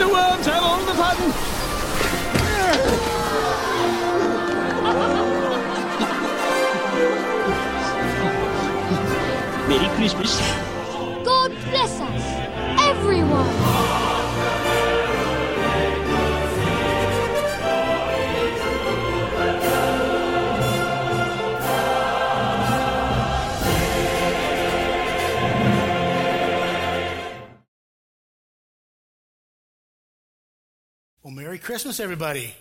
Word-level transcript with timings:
the 0.00 0.08
worms 0.08 0.46
have 0.46 0.62
all 0.62 0.82
the 0.86 0.94
fun. 0.94 1.16
Merry 9.68 9.88
Christmas. 9.96 10.49
Well, 31.22 31.34
Merry 31.34 31.58
Christmas, 31.58 32.00
everybody. 32.00 32.54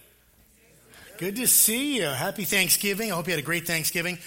Good 1.17 1.38
to 1.38 1.47
see 1.47 1.95
you. 1.95 2.08
Happy 2.08 2.44
Thanksgiving. 2.44 3.09
I 3.09 3.16
hope 3.16 3.28
you 3.28 3.31
had 3.31 3.39
a 3.39 3.45
great 3.45 3.66
Thanksgiving. 3.66 4.17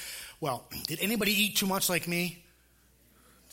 Well, 0.40 0.64
did 0.86 1.00
anybody 1.02 1.32
eat 1.32 1.56
too 1.56 1.66
much 1.66 1.90
like 1.90 2.08
me? 2.08 2.42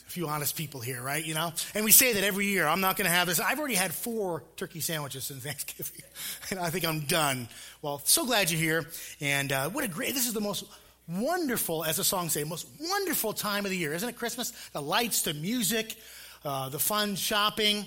A 0.07 0.09
few 0.09 0.29
honest 0.29 0.55
people 0.55 0.79
here, 0.79 1.01
right? 1.01 1.23
You 1.25 1.33
know? 1.33 1.51
And 1.75 1.83
we 1.83 1.91
say 1.91 2.13
that 2.13 2.23
every 2.23 2.45
year. 2.45 2.65
I'm 2.65 2.79
not 2.79 2.95
going 2.95 3.07
to 3.07 3.11
have 3.11 3.27
this. 3.27 3.41
I've 3.41 3.59
already 3.59 3.75
had 3.75 3.93
four 3.93 4.41
turkey 4.55 4.79
sandwiches 4.79 5.25
since 5.25 5.43
Thanksgiving, 5.43 6.01
and 6.49 6.61
I 6.61 6.69
think 6.69 6.85
I'm 6.85 7.01
done. 7.01 7.49
Well, 7.81 8.01
so 8.05 8.25
glad 8.25 8.49
you're 8.49 8.61
here. 8.61 8.87
And 9.19 9.51
uh, 9.51 9.69
what 9.71 9.83
a 9.83 9.89
great, 9.89 10.13
this 10.13 10.27
is 10.27 10.33
the 10.33 10.39
most 10.39 10.63
wonderful, 11.09 11.83
as 11.83 11.97
the 11.97 12.05
song 12.05 12.29
say, 12.29 12.45
most 12.45 12.67
wonderful 12.79 13.33
time 13.33 13.65
of 13.65 13.71
the 13.71 13.77
year. 13.77 13.93
Isn't 13.93 14.07
it 14.07 14.15
Christmas? 14.15 14.51
The 14.71 14.81
lights, 14.81 15.23
the 15.23 15.33
music, 15.33 15.97
uh, 16.45 16.69
the 16.69 16.79
fun 16.79 17.15
shopping. 17.15 17.85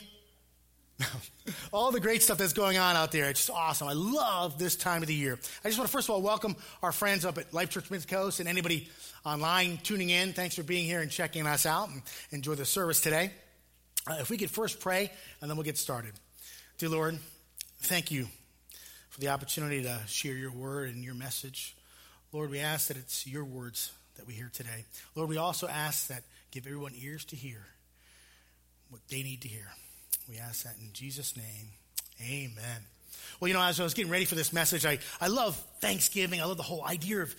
all 1.73 1.91
the 1.91 2.01
great 2.01 2.23
stuff 2.23 2.39
that's 2.39 2.53
going 2.53 2.79
on 2.79 2.97
out 2.97 3.13
there. 3.13 3.29
It's 3.29 3.47
just 3.47 3.51
awesome. 3.57 3.89
I 3.89 3.93
love 3.93 4.59
this 4.59 4.77
time 4.77 5.03
of 5.03 5.09
the 5.09 5.15
year. 5.15 5.39
I 5.65 5.69
just 5.69 5.79
want 5.79 5.89
to 5.89 5.93
first 5.93 6.09
of 6.09 6.15
all 6.15 6.23
welcome 6.23 6.57
our 6.83 6.93
friends 6.93 7.25
up 7.25 7.39
at 7.39 7.53
Life 7.53 7.71
Church 7.71 7.91
Mid 7.91 8.07
Coast 8.09 8.41
and 8.41 8.49
anybody 8.49 8.89
online 9.25 9.79
tuning 9.79 10.11
in. 10.11 10.33
Thanks 10.33 10.55
for 10.55 10.63
being 10.63 10.85
here 10.87 11.01
and 11.01 11.11
checking 11.11 11.47
us 11.47 11.67
out 11.67 11.89
and 11.89 12.03
enjoy 12.31 12.55
the 12.55 12.65
service 12.65 13.01
today. 13.01 13.31
Uh, 14.09 14.17
if 14.21 14.31
we 14.31 14.37
could 14.37 14.51
first 14.51 14.81
pray 14.81 15.11
and 15.41 15.51
then 15.51 15.57
we'll 15.57 15.65
get 15.65 15.79
started. 15.79 16.13
Dear 16.79 16.89
Lord, 16.89 17.19
thank 17.81 18.11
you 18.11 18.29
for 19.11 19.21
the 19.21 19.29
opportunity 19.29 19.83
to 19.83 20.01
share 20.07 20.35
your 20.35 20.51
word 20.51 20.89
and 20.89 21.05
your 21.05 21.15
message. 21.15 21.77
Lord, 22.33 22.51
we 22.51 22.61
ask 22.61 22.89
that 22.89 22.97
it's 22.97 23.27
your 23.27 23.45
words 23.45 23.93
that 24.17 24.27
we 24.27 24.35
hear 24.35 24.51
today. 24.53 24.85
Lord, 25.15 25.29
we 25.29 25.37
also 25.37 25.69
ask 25.69 26.09
that 26.09 26.23
give 26.51 26.67
everyone 26.67 26.93
ears 27.01 27.25
to 27.27 27.37
hear 27.37 27.67
what 28.91 29.01
they 29.09 29.23
need 29.23 29.43
to 29.43 29.49
hear. 29.49 29.69
We 30.29 30.39
ask 30.39 30.65
that 30.65 30.77
in 30.81 30.93
Jesus' 30.93 31.37
name. 31.37 31.69
Amen. 32.21 32.83
Well, 33.41 33.49
you 33.49 33.55
know, 33.55 33.63
as 33.63 33.81
I 33.81 33.85
was 33.85 33.95
getting 33.95 34.11
ready 34.11 34.25
for 34.25 34.35
this 34.35 34.53
message, 34.53 34.87
I, 34.87 34.99
I 35.21 35.29
love 35.29 35.57
Thanksgiving. 35.81 36.41
I 36.41 36.45
love 36.45 36.57
the 36.57 36.63
whole 36.63 36.85
idea 36.85 37.23
of, 37.23 37.35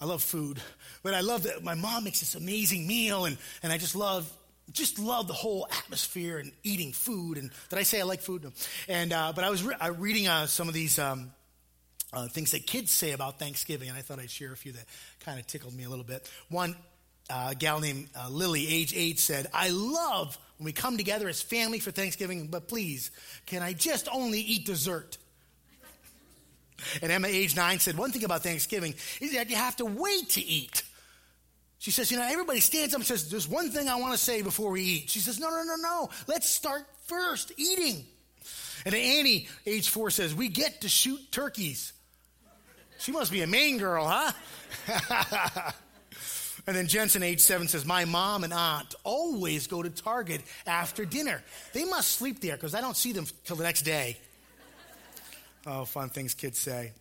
I 0.00 0.04
love 0.04 0.22
food. 0.22 0.60
But 1.02 1.14
I 1.14 1.20
love 1.20 1.44
that 1.44 1.64
my 1.64 1.74
mom 1.74 2.04
makes 2.04 2.20
this 2.20 2.34
amazing 2.34 2.86
meal, 2.86 3.24
and, 3.24 3.38
and 3.62 3.72
I 3.72 3.78
just 3.78 3.96
love, 3.96 4.30
just 4.72 4.98
love 4.98 5.28
the 5.28 5.34
whole 5.34 5.66
atmosphere 5.84 6.38
and 6.38 6.52
eating 6.62 6.92
food. 6.92 7.38
And 7.38 7.50
did 7.70 7.78
I 7.78 7.82
say 7.82 8.00
I 8.00 8.04
like 8.04 8.20
food? 8.20 8.52
And, 8.88 9.12
uh, 9.12 9.32
but 9.34 9.44
I 9.44 9.50
was 9.50 9.62
re- 9.62 9.76
I 9.80 9.88
reading 9.88 10.28
uh, 10.28 10.46
some 10.46 10.68
of 10.68 10.74
these 10.74 10.98
um, 10.98 11.32
uh, 12.12 12.28
things 12.28 12.50
that 12.50 12.66
kids 12.66 12.92
say 12.92 13.12
about 13.12 13.38
Thanksgiving, 13.38 13.88
and 13.88 13.96
I 13.96 14.02
thought 14.02 14.18
I'd 14.18 14.30
share 14.30 14.52
a 14.52 14.56
few 14.56 14.72
that 14.72 14.84
kind 15.20 15.40
of 15.40 15.46
tickled 15.46 15.74
me 15.74 15.84
a 15.84 15.88
little 15.88 16.04
bit. 16.04 16.30
One 16.50 16.76
uh, 17.32 17.48
a 17.50 17.54
gal 17.54 17.80
named 17.80 18.08
uh, 18.14 18.28
Lily, 18.28 18.68
age 18.68 18.92
eight, 18.94 19.18
said, 19.18 19.46
I 19.54 19.70
love 19.70 20.38
when 20.58 20.66
we 20.66 20.72
come 20.72 20.98
together 20.98 21.28
as 21.28 21.40
family 21.40 21.78
for 21.78 21.90
Thanksgiving, 21.90 22.48
but 22.48 22.68
please, 22.68 23.10
can 23.46 23.62
I 23.62 23.72
just 23.72 24.06
only 24.12 24.40
eat 24.40 24.66
dessert? 24.66 25.16
And 27.00 27.10
Emma, 27.10 27.28
age 27.28 27.56
nine, 27.56 27.78
said, 27.78 27.96
One 27.96 28.10
thing 28.10 28.24
about 28.24 28.42
Thanksgiving 28.42 28.94
is 29.20 29.32
that 29.32 29.48
you 29.48 29.56
have 29.56 29.76
to 29.76 29.86
wait 29.86 30.28
to 30.30 30.44
eat. 30.44 30.82
She 31.78 31.90
says, 31.90 32.10
You 32.10 32.18
know, 32.18 32.28
everybody 32.28 32.60
stands 32.60 32.92
up 32.92 32.98
and 32.98 33.06
says, 33.06 33.30
There's 33.30 33.48
one 33.48 33.70
thing 33.70 33.88
I 33.88 33.96
want 33.96 34.12
to 34.12 34.18
say 34.18 34.42
before 34.42 34.70
we 34.70 34.82
eat. 34.82 35.10
She 35.10 35.20
says, 35.20 35.40
No, 35.40 35.48
no, 35.48 35.62
no, 35.62 35.76
no. 35.76 36.10
Let's 36.26 36.50
start 36.50 36.82
first 37.06 37.52
eating. 37.56 38.04
And 38.84 38.94
Annie, 38.94 39.48
age 39.64 39.88
four, 39.88 40.10
says, 40.10 40.34
We 40.34 40.48
get 40.48 40.80
to 40.82 40.88
shoot 40.88 41.20
turkeys. 41.30 41.92
She 42.98 43.12
must 43.12 43.32
be 43.32 43.42
a 43.42 43.46
Maine 43.46 43.78
girl, 43.78 44.06
huh? 44.06 45.72
And 46.66 46.76
then 46.76 46.86
Jensen, 46.86 47.22
age 47.22 47.40
seven, 47.40 47.66
says, 47.66 47.84
My 47.84 48.04
mom 48.04 48.44
and 48.44 48.52
aunt 48.52 48.94
always 49.02 49.66
go 49.66 49.82
to 49.82 49.90
Target 49.90 50.42
after 50.66 51.04
dinner. 51.04 51.42
They 51.72 51.84
must 51.84 52.08
sleep 52.08 52.40
there 52.40 52.54
because 52.54 52.74
I 52.74 52.80
don't 52.80 52.96
see 52.96 53.12
them 53.12 53.26
till 53.44 53.56
the 53.56 53.64
next 53.64 53.82
day. 53.82 54.18
Oh, 55.66 55.84
fun 55.84 56.08
things 56.08 56.34
kids 56.34 56.58
say. 56.58 56.92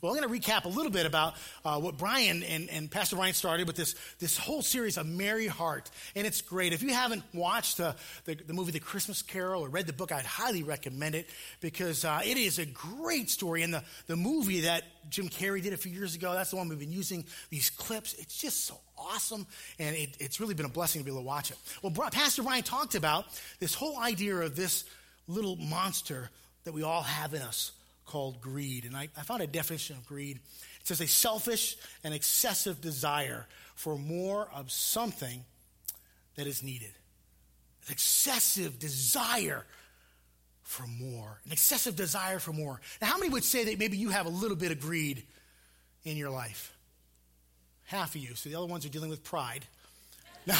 Well, 0.00 0.12
I'm 0.12 0.20
going 0.20 0.40
to 0.40 0.48
recap 0.48 0.64
a 0.64 0.68
little 0.68 0.92
bit 0.92 1.06
about 1.06 1.34
uh, 1.64 1.80
what 1.80 1.96
Brian 1.96 2.44
and, 2.44 2.70
and 2.70 2.88
Pastor 2.88 3.16
Brian 3.16 3.34
started 3.34 3.66
with 3.66 3.74
this, 3.74 3.96
this 4.20 4.38
whole 4.38 4.62
series 4.62 4.96
of 4.96 5.06
Merry 5.06 5.48
Heart. 5.48 5.90
And 6.14 6.24
it's 6.24 6.40
great. 6.40 6.72
If 6.72 6.84
you 6.84 6.90
haven't 6.90 7.24
watched 7.34 7.80
uh, 7.80 7.94
the, 8.24 8.36
the 8.36 8.52
movie 8.52 8.70
The 8.70 8.78
Christmas 8.78 9.22
Carol 9.22 9.64
or 9.64 9.68
read 9.68 9.86
the 9.88 9.92
book, 9.92 10.12
I'd 10.12 10.24
highly 10.24 10.62
recommend 10.62 11.16
it 11.16 11.28
because 11.60 12.04
uh, 12.04 12.20
it 12.24 12.36
is 12.36 12.60
a 12.60 12.66
great 12.66 13.28
story. 13.28 13.64
And 13.64 13.74
the, 13.74 13.82
the 14.06 14.14
movie 14.14 14.60
that 14.60 14.84
Jim 15.10 15.28
Carrey 15.28 15.62
did 15.62 15.72
a 15.72 15.76
few 15.76 15.90
years 15.90 16.14
ago, 16.14 16.32
that's 16.32 16.50
the 16.50 16.56
one 16.56 16.68
we've 16.68 16.78
been 16.78 16.92
using 16.92 17.24
these 17.50 17.68
clips. 17.68 18.14
It's 18.14 18.40
just 18.40 18.66
so 18.66 18.78
awesome. 18.96 19.48
And 19.80 19.96
it, 19.96 20.16
it's 20.20 20.38
really 20.38 20.54
been 20.54 20.66
a 20.66 20.70
blessing 20.70 21.00
to 21.00 21.04
be 21.04 21.10
able 21.10 21.22
to 21.22 21.26
watch 21.26 21.50
it. 21.50 21.56
Well, 21.82 21.92
Pastor 22.12 22.44
Brian 22.44 22.62
talked 22.62 22.94
about 22.94 23.26
this 23.58 23.74
whole 23.74 23.98
idea 23.98 24.36
of 24.36 24.54
this 24.54 24.84
little 25.26 25.56
monster 25.56 26.30
that 26.62 26.72
we 26.72 26.84
all 26.84 27.02
have 27.02 27.34
in 27.34 27.42
us 27.42 27.72
called 28.08 28.40
greed. 28.40 28.84
And 28.84 28.96
I, 28.96 29.08
I, 29.16 29.22
found 29.22 29.42
a 29.42 29.46
definition 29.46 29.96
of 29.96 30.06
greed. 30.06 30.38
It 30.80 30.86
says 30.86 31.00
a 31.00 31.06
selfish 31.06 31.76
and 32.02 32.12
excessive 32.12 32.80
desire 32.80 33.46
for 33.74 33.96
more 33.96 34.48
of 34.54 34.72
something 34.72 35.44
that 36.36 36.46
is 36.46 36.62
needed. 36.62 36.90
An 37.86 37.92
excessive 37.92 38.78
desire 38.78 39.64
for 40.62 40.86
more. 40.86 41.40
An 41.44 41.52
excessive 41.52 41.94
desire 41.94 42.38
for 42.38 42.52
more. 42.52 42.80
Now, 43.00 43.08
how 43.08 43.18
many 43.18 43.30
would 43.30 43.44
say 43.44 43.64
that 43.64 43.78
maybe 43.78 43.96
you 43.96 44.08
have 44.08 44.26
a 44.26 44.30
little 44.30 44.56
bit 44.56 44.72
of 44.72 44.80
greed 44.80 45.22
in 46.04 46.16
your 46.16 46.30
life? 46.30 46.74
Half 47.84 48.14
of 48.14 48.22
you. 48.22 48.34
So 48.34 48.48
the 48.48 48.56
other 48.56 48.66
ones 48.66 48.84
are 48.84 48.90
dealing 48.90 49.10
with 49.10 49.22
pride. 49.22 49.64
Now, 50.46 50.58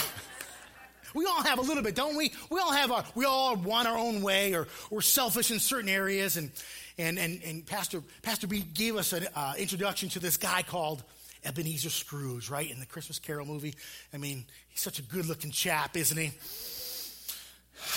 we 1.14 1.24
all 1.24 1.42
have 1.42 1.58
a 1.58 1.62
little 1.62 1.82
bit, 1.82 1.94
don't 1.94 2.14
we? 2.14 2.30
We 2.50 2.60
all 2.60 2.72
have 2.72 2.92
our, 2.92 3.02
we 3.14 3.24
all 3.24 3.56
want 3.56 3.88
our 3.88 3.96
own 3.96 4.20
way 4.20 4.54
or 4.54 4.68
we're 4.90 5.00
selfish 5.00 5.50
in 5.50 5.60
certain 5.60 5.88
areas. 5.88 6.36
And, 6.36 6.50
and, 6.98 7.18
and, 7.18 7.40
and 7.44 7.64
Pastor, 7.64 8.02
Pastor 8.22 8.46
B 8.46 8.60
gave 8.60 8.96
us 8.96 9.12
an 9.12 9.26
uh, 9.34 9.54
introduction 9.56 10.08
to 10.10 10.18
this 10.18 10.36
guy 10.36 10.62
called 10.62 11.02
Ebenezer 11.44 11.90
Scrooge, 11.90 12.50
right? 12.50 12.70
In 12.70 12.80
the 12.80 12.86
Christmas 12.86 13.18
Carol 13.18 13.46
movie. 13.46 13.74
I 14.12 14.16
mean, 14.16 14.44
he's 14.68 14.80
such 14.80 14.98
a 14.98 15.02
good 15.02 15.26
looking 15.26 15.50
chap, 15.50 15.96
isn't 15.96 16.16
he? 16.16 16.32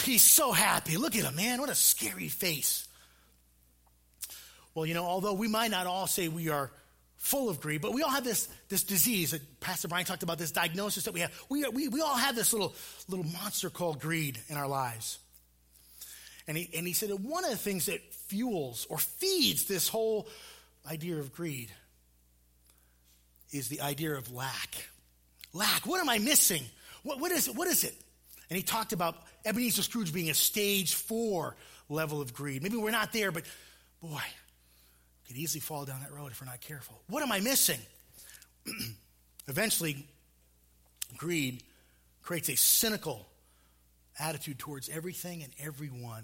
He's 0.03 0.21
so 0.21 0.51
happy. 0.51 0.97
Look 0.97 1.15
at 1.15 1.23
him, 1.23 1.35
man. 1.35 1.59
What 1.59 1.69
a 1.69 1.75
scary 1.75 2.27
face. 2.27 2.87
Well, 4.75 4.85
you 4.85 4.93
know, 4.93 5.03
although 5.03 5.33
we 5.33 5.47
might 5.47 5.71
not 5.71 5.87
all 5.87 6.07
say 6.07 6.27
we 6.27 6.49
are 6.49 6.71
full 7.17 7.49
of 7.49 7.59
greed, 7.59 7.81
but 7.81 7.93
we 7.93 8.03
all 8.03 8.09
have 8.09 8.23
this, 8.23 8.47
this 8.69 8.83
disease 8.83 9.31
that 9.31 9.59
Pastor 9.59 9.87
Brian 9.87 10.05
talked 10.05 10.23
about, 10.23 10.37
this 10.37 10.51
diagnosis 10.51 11.05
that 11.05 11.13
we 11.13 11.19
have. 11.19 11.31
We, 11.49 11.67
we, 11.69 11.87
we 11.87 12.01
all 12.01 12.15
have 12.15 12.35
this 12.35 12.53
little, 12.53 12.75
little 13.09 13.25
monster 13.25 13.69
called 13.69 13.99
greed 13.99 14.39
in 14.47 14.57
our 14.57 14.67
lives. 14.67 15.19
And 16.47 16.57
he, 16.57 16.69
and 16.75 16.87
he 16.87 16.93
said 16.93 17.09
that 17.09 17.19
one 17.19 17.43
of 17.45 17.51
the 17.51 17.57
things 17.57 17.85
that 17.85 18.01
fuels 18.13 18.87
or 18.89 18.97
feeds 18.97 19.65
this 19.65 19.87
whole 19.87 20.27
idea 20.89 21.17
of 21.17 21.33
greed 21.33 21.71
is 23.51 23.67
the 23.67 23.81
idea 23.81 24.13
of 24.13 24.33
lack. 24.33 24.89
Lack. 25.53 25.85
What 25.85 25.99
am 25.99 26.09
I 26.09 26.17
missing? 26.19 26.63
What, 27.03 27.19
what, 27.19 27.31
is, 27.31 27.47
it? 27.47 27.55
what 27.55 27.67
is 27.67 27.83
it? 27.83 27.95
And 28.49 28.57
he 28.57 28.63
talked 28.63 28.93
about 28.93 29.15
Ebenezer 29.45 29.83
Scrooge 29.83 30.13
being 30.13 30.29
a 30.29 30.33
stage 30.33 30.95
four 30.95 31.55
level 31.89 32.21
of 32.21 32.33
greed. 32.33 32.63
Maybe 32.63 32.77
we're 32.77 32.91
not 32.91 33.13
there, 33.13 33.31
but 33.31 33.43
boy, 34.01 34.21
could 35.27 35.37
easily 35.37 35.61
fall 35.61 35.85
down 35.85 36.01
that 36.01 36.11
road 36.11 36.31
if 36.31 36.41
we're 36.41 36.47
not 36.47 36.61
careful. 36.61 37.01
What 37.07 37.23
am 37.23 37.31
I 37.31 37.39
missing? 37.39 37.79
Eventually, 39.47 40.05
greed 41.17 41.63
creates 42.21 42.49
a 42.49 42.55
cynical 42.55 43.25
attitude 44.21 44.59
towards 44.59 44.89
everything 44.89 45.43
and 45.43 45.51
everyone. 45.59 46.23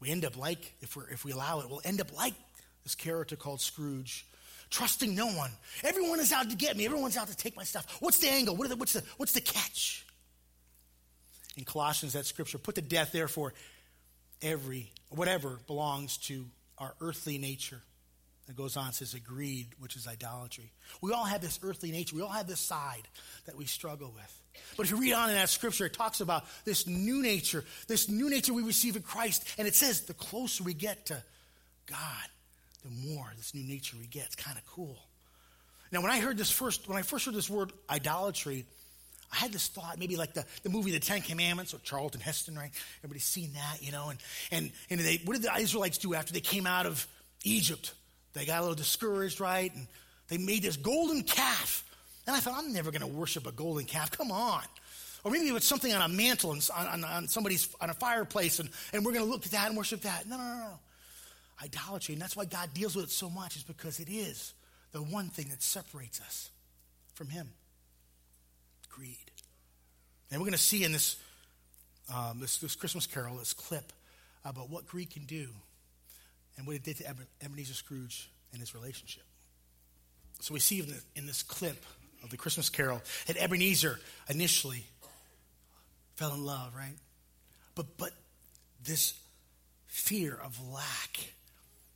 We 0.00 0.10
end 0.10 0.24
up 0.24 0.36
like, 0.36 0.74
if, 0.80 0.96
we're, 0.96 1.08
if 1.08 1.24
we 1.24 1.32
allow 1.32 1.60
it, 1.60 1.70
we'll 1.70 1.82
end 1.84 2.00
up 2.00 2.16
like 2.16 2.34
this 2.82 2.94
character 2.94 3.36
called 3.36 3.60
Scrooge, 3.60 4.26
trusting 4.70 5.14
no 5.14 5.26
one. 5.26 5.50
Everyone 5.82 6.20
is 6.20 6.32
out 6.32 6.50
to 6.50 6.56
get 6.56 6.76
me. 6.76 6.84
Everyone's 6.84 7.16
out 7.16 7.28
to 7.28 7.36
take 7.36 7.56
my 7.56 7.64
stuff. 7.64 7.98
What's 8.00 8.18
the 8.18 8.28
angle? 8.28 8.56
What 8.56 8.68
the, 8.68 8.76
what's, 8.76 8.94
the, 8.94 9.02
what's 9.16 9.32
the 9.32 9.40
catch? 9.40 10.04
In 11.56 11.64
Colossians, 11.64 12.14
that 12.14 12.26
scripture, 12.26 12.58
put 12.58 12.74
to 12.74 12.82
death, 12.82 13.12
therefore, 13.12 13.54
every, 14.42 14.90
whatever 15.10 15.60
belongs 15.66 16.16
to 16.18 16.46
our 16.78 16.94
earthly 17.00 17.38
nature 17.38 17.80
It 18.48 18.56
goes 18.56 18.76
on, 18.76 18.92
says, 18.92 19.14
greed, 19.14 19.68
which 19.78 19.96
is 19.96 20.06
idolatry. 20.06 20.70
We 21.00 21.12
all 21.12 21.24
have 21.24 21.40
this 21.40 21.58
earthly 21.62 21.90
nature. 21.90 22.14
We 22.14 22.22
all 22.22 22.28
have 22.28 22.46
this 22.46 22.60
side 22.60 23.08
that 23.46 23.56
we 23.56 23.64
struggle 23.64 24.12
with. 24.14 24.40
But 24.76 24.84
if 24.84 24.90
you 24.90 24.98
read 24.98 25.14
on 25.14 25.30
in 25.30 25.36
that 25.36 25.48
scripture, 25.48 25.86
it 25.86 25.94
talks 25.94 26.20
about 26.20 26.44
this 26.64 26.86
new 26.86 27.22
nature, 27.22 27.64
this 27.88 28.08
new 28.08 28.28
nature 28.28 28.52
we 28.52 28.62
receive 28.62 28.96
in 28.96 29.02
Christ. 29.02 29.44
And 29.58 29.66
it 29.66 29.74
says 29.74 30.02
the 30.02 30.14
closer 30.14 30.62
we 30.62 30.74
get 30.74 31.06
to 31.06 31.22
God, 31.86 32.28
the 32.82 33.08
more 33.08 33.32
this 33.36 33.54
new 33.54 33.64
nature 33.64 33.96
we 33.98 34.06
get. 34.06 34.26
It's 34.26 34.36
kind 34.36 34.58
of 34.58 34.66
cool. 34.66 34.98
Now, 35.90 36.02
when 36.02 36.10
I 36.10 36.20
heard 36.20 36.36
this 36.36 36.50
first, 36.50 36.88
when 36.88 36.98
I 36.98 37.02
first 37.02 37.24
heard 37.24 37.34
this 37.34 37.48
word 37.48 37.72
idolatry, 37.88 38.66
I 39.32 39.36
had 39.36 39.52
this 39.52 39.68
thought, 39.68 39.98
maybe 39.98 40.16
like 40.16 40.34
the, 40.34 40.44
the 40.62 40.68
movie 40.68 40.90
The 40.90 41.00
Ten 41.00 41.22
Commandments 41.22 41.72
with 41.72 41.82
Charlton 41.82 42.20
Heston, 42.20 42.56
right? 42.56 42.70
Everybody's 43.00 43.24
seen 43.24 43.54
that, 43.54 43.78
you 43.80 43.90
know. 43.90 44.10
And, 44.10 44.18
and, 44.52 44.72
and 44.90 45.00
they, 45.00 45.20
what 45.24 45.34
did 45.34 45.42
the 45.42 45.54
Israelites 45.58 45.98
do 45.98 46.14
after 46.14 46.32
they 46.32 46.40
came 46.40 46.66
out 46.66 46.86
of 46.86 47.06
Egypt? 47.42 47.94
They 48.34 48.44
got 48.44 48.58
a 48.58 48.60
little 48.60 48.74
discouraged, 48.74 49.40
right? 49.40 49.72
And 49.74 49.86
they 50.28 50.38
made 50.38 50.62
this 50.62 50.76
golden 50.76 51.22
calf. 51.22 51.84
And 52.26 52.36
I 52.36 52.40
thought, 52.40 52.54
I'm 52.56 52.72
never 52.72 52.90
going 52.90 53.02
to 53.02 53.06
worship 53.06 53.46
a 53.46 53.52
golden 53.52 53.86
calf. 53.86 54.10
Come 54.10 54.30
on. 54.30 54.62
Or 55.22 55.30
maybe 55.30 55.48
it 55.48 55.52
was 55.52 55.64
something 55.64 55.92
on 55.92 56.02
a 56.02 56.08
mantle 56.08 56.52
and 56.52 56.68
on, 56.76 56.86
on, 56.86 57.04
on 57.04 57.28
somebody's 57.28 57.68
on 57.80 57.88
a 57.88 57.94
fireplace, 57.94 58.58
and, 58.58 58.68
and 58.92 59.04
we're 59.04 59.12
going 59.12 59.24
to 59.24 59.30
look 59.30 59.46
at 59.46 59.52
that 59.52 59.68
and 59.68 59.76
worship 59.76 60.02
that. 60.02 60.28
No, 60.28 60.36
no, 60.36 60.44
no, 60.44 60.58
no. 60.58 60.78
Idolatry, 61.62 62.14
and 62.14 62.20
that's 62.20 62.36
why 62.36 62.44
God 62.44 62.74
deals 62.74 62.94
with 62.94 63.06
it 63.06 63.10
so 63.10 63.30
much, 63.30 63.56
is 63.56 63.62
because 63.62 64.00
it 64.00 64.08
is 64.10 64.52
the 64.92 64.98
one 64.98 65.28
thing 65.28 65.48
that 65.48 65.62
separates 65.62 66.20
us 66.20 66.50
from 67.14 67.28
Him 67.28 67.48
greed. 68.90 69.30
And 70.30 70.40
we're 70.40 70.46
going 70.46 70.52
to 70.52 70.58
see 70.58 70.84
in 70.84 70.92
this, 70.92 71.16
um, 72.14 72.38
this, 72.40 72.58
this 72.58 72.74
Christmas 72.74 73.06
carol, 73.06 73.36
this 73.36 73.54
clip, 73.54 73.92
about 74.44 74.68
what 74.68 74.86
greed 74.86 75.10
can 75.10 75.24
do 75.24 75.48
and 76.56 76.66
what 76.66 76.76
it 76.76 76.82
did 76.82 76.98
to 76.98 77.04
Ebenezer 77.42 77.74
Scrooge 77.74 78.30
and 78.52 78.60
his 78.60 78.74
relationship. 78.74 79.24
So 80.40 80.54
we 80.54 80.60
see 80.60 80.80
in, 80.80 80.86
the, 80.86 81.00
in 81.16 81.26
this 81.26 81.42
clip 81.42 81.84
of 82.22 82.30
the 82.30 82.36
Christmas 82.36 82.68
carol 82.70 83.02
that 83.26 83.36
Ebenezer 83.36 83.98
initially 84.28 84.84
fell 86.16 86.32
in 86.32 86.44
love, 86.44 86.74
right? 86.76 86.94
But, 87.74 87.96
but 87.96 88.10
this 88.84 89.14
fear 89.86 90.38
of 90.42 90.58
lack 90.68 91.32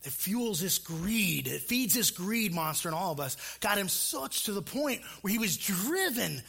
that 0.03 0.11
fuels 0.11 0.61
this 0.61 0.79
greed, 0.79 1.49
it 1.49 1.63
feeds 1.63 1.95
this 1.95 2.11
greed 2.11 2.55
monster 2.55 2.89
in 2.89 2.95
all 2.95 3.13
of 3.13 3.21
us, 3.21 3.37
got 3.61 3.79
him 3.79 3.89
such 3.89 4.45
to 4.45 4.53
the 4.53 4.63
point 4.63 5.03
where 5.21 5.33
he 5.33 5.39
was 5.39 5.57
driven 5.57 6.43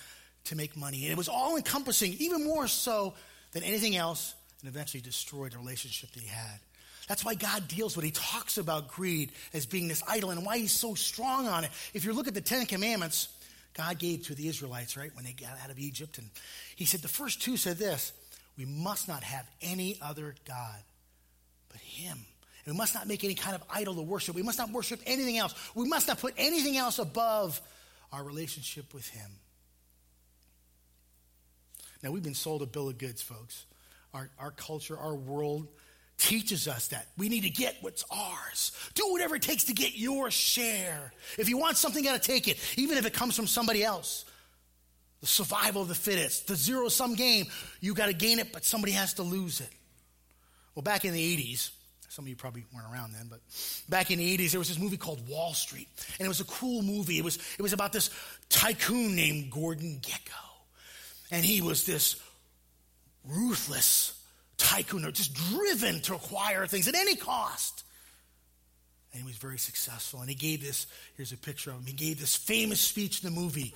to 0.46 0.56
make 0.56 0.78
money. 0.78 1.04
And 1.04 1.12
it 1.12 1.18
was 1.18 1.30
all 1.30 1.58
encompassing, 1.58 2.14
even 2.20 2.46
more 2.46 2.68
so 2.68 3.14
than 3.52 3.64
anything 3.64 3.96
else, 3.96 4.36
and 4.62 4.70
eventually 4.70 5.02
destroyed 5.02 5.54
the 5.54 5.58
relationship 5.58 6.12
that 6.12 6.22
he 6.22 6.30
had. 6.30 6.60
That's 7.10 7.26
why 7.26 7.34
God 7.34 7.68
deals 7.68 7.96
with 7.96 8.06
it. 8.06 8.10
He 8.10 8.12
talks 8.12 8.60
about 8.60 8.88
greed 8.88 9.32
as 9.52 9.66
being 9.66 9.88
this 9.88 10.04
idol 10.08 10.30
and 10.30 10.46
why 10.46 10.60
he's 10.60 10.72
so 10.72 10.94
strong 10.94 11.48
on 11.48 11.64
it. 11.64 11.72
If 11.96 12.06
you 12.06 12.14
look 12.14 12.28
at 12.28 12.36
the 12.36 12.42
Ten 12.42 12.68
Commandments, 12.68 13.30
God 13.74 13.98
gave 13.98 14.28
to 14.28 14.36
the 14.36 14.48
Israelites, 14.48 14.96
right, 14.96 15.10
when 15.16 15.26
they 15.26 15.32
got 15.34 15.60
out 15.64 15.72
of 15.72 15.80
Egypt. 15.80 16.20
And 16.20 16.30
he 16.76 16.86
said, 16.86 17.02
the 17.02 17.08
first 17.08 17.42
two 17.42 17.58
said 17.58 17.78
this 17.78 18.14
We 18.60 18.66
must 18.66 19.08
not 19.08 19.24
have 19.24 19.50
any 19.60 19.98
other 20.04 20.36
God 20.48 20.84
but 21.70 21.82
him. 21.82 22.20
And 22.66 22.76
we 22.76 22.78
must 22.78 22.94
not 22.94 23.08
make 23.08 23.24
any 23.24 23.34
kind 23.34 23.56
of 23.56 23.64
idol 23.74 23.96
to 23.96 24.04
worship. 24.04 24.36
We 24.36 24.44
must 24.44 24.60
not 24.60 24.70
worship 24.70 25.02
anything 25.08 25.40
else. 25.40 25.56
We 25.74 25.88
must 25.88 26.08
not 26.08 26.20
put 26.20 26.36
anything 26.38 26.78
else 26.78 27.00
above 27.00 27.60
our 28.14 28.24
relationship 28.24 28.94
with 28.94 29.08
him. 29.10 29.32
Now, 32.04 32.12
we've 32.12 32.24
been 32.24 32.36
sold 32.36 32.62
a 32.62 32.68
bill 32.68 32.88
of 32.88 33.00
goods, 33.00 33.24
folks. 33.24 33.66
Our, 34.14 34.30
our 34.38 34.52
culture, 34.52 34.98
our 34.98 35.16
world 35.16 35.68
teaches 36.20 36.68
us 36.68 36.90
that 36.90 37.08
we 37.18 37.30
need 37.30 37.44
to 37.44 37.50
get 37.50 37.78
what's 37.82 38.06
ours. 38.12 38.72
Do 38.94 39.08
whatever 39.12 39.36
it 39.36 39.42
takes 39.42 39.66
to 39.66 39.74
get 39.74 39.98
your 39.98 40.30
share. 40.30 41.12
If 41.38 41.50
you 41.50 41.58
want 41.58 41.78
something, 41.78 42.04
you 42.04 42.10
got 42.10 42.22
to 42.22 42.32
take 42.32 42.48
it, 42.48 42.58
even 42.78 42.98
if 42.98 43.06
it 43.06 43.14
comes 43.14 43.36
from 43.36 43.48
somebody 43.48 43.84
else. 43.84 44.26
The 45.22 45.28
survival 45.28 45.82
of 45.82 45.88
the 45.88 45.96
fittest, 45.96 46.48
the 46.48 46.56
zero 46.56 46.88
sum 46.90 47.16
game. 47.16 47.48
You 47.82 47.94
got 47.94 48.06
to 48.06 48.14
gain 48.14 48.40
it, 48.40 48.54
but 48.54 48.64
somebody 48.64 48.94
has 48.94 49.16
to 49.16 49.24
lose 49.24 49.60
it. 49.60 49.70
Well, 50.76 50.84
back 50.84 51.04
in 51.04 51.14
the 51.14 51.38
80s, 51.38 51.72
some 52.10 52.26
of 52.26 52.30
you 52.30 52.36
probably 52.36 52.66
weren't 52.74 52.92
around 52.92 53.14
then, 53.14 53.28
but 53.30 53.40
back 53.90 54.12
in 54.12 54.20
the 54.20 54.38
80s, 54.38 54.52
there 54.52 54.60
was 54.60 54.70
this 54.70 54.80
movie 54.80 54.98
called 54.98 55.28
Wall 55.28 55.54
Street. 55.54 55.88
And 56.20 56.26
it 56.26 56.30
was 56.30 56.40
a 56.40 56.46
cool 56.46 56.82
movie. 56.82 57.18
It 57.18 57.24
was, 57.24 57.38
it 57.58 57.62
was 57.62 57.74
about 57.74 57.92
this 57.92 58.10
tycoon 58.50 59.16
named 59.16 59.52
Gordon 59.52 60.00
Gekko. 60.02 60.32
And 61.32 61.46
he 61.46 61.62
was 61.62 61.86
this 61.86 62.16
ruthless 63.26 64.19
tycoon, 64.60 65.06
or 65.06 65.12
just 65.12 65.34
driven 65.34 66.02
to 66.02 66.14
acquire 66.14 66.68
things 66.68 66.88
at 66.88 66.96
any 66.96 67.16
cost. 67.16 67.84
And 69.12 69.24
he 69.24 69.26
was 69.26 69.38
very 69.38 69.58
successful. 69.58 70.20
And 70.20 70.30
he 70.30 70.36
gave 70.36 70.62
this 70.62 70.86
here's 71.18 71.32
a 71.32 71.38
picture 71.38 71.72
of 71.72 71.78
him. 71.78 71.86
He 71.86 71.94
gave 71.94 72.20
this 72.20 72.36
famous 72.36 72.80
speech 72.80 73.24
in 73.24 73.34
the 73.34 73.40
movie 73.40 73.74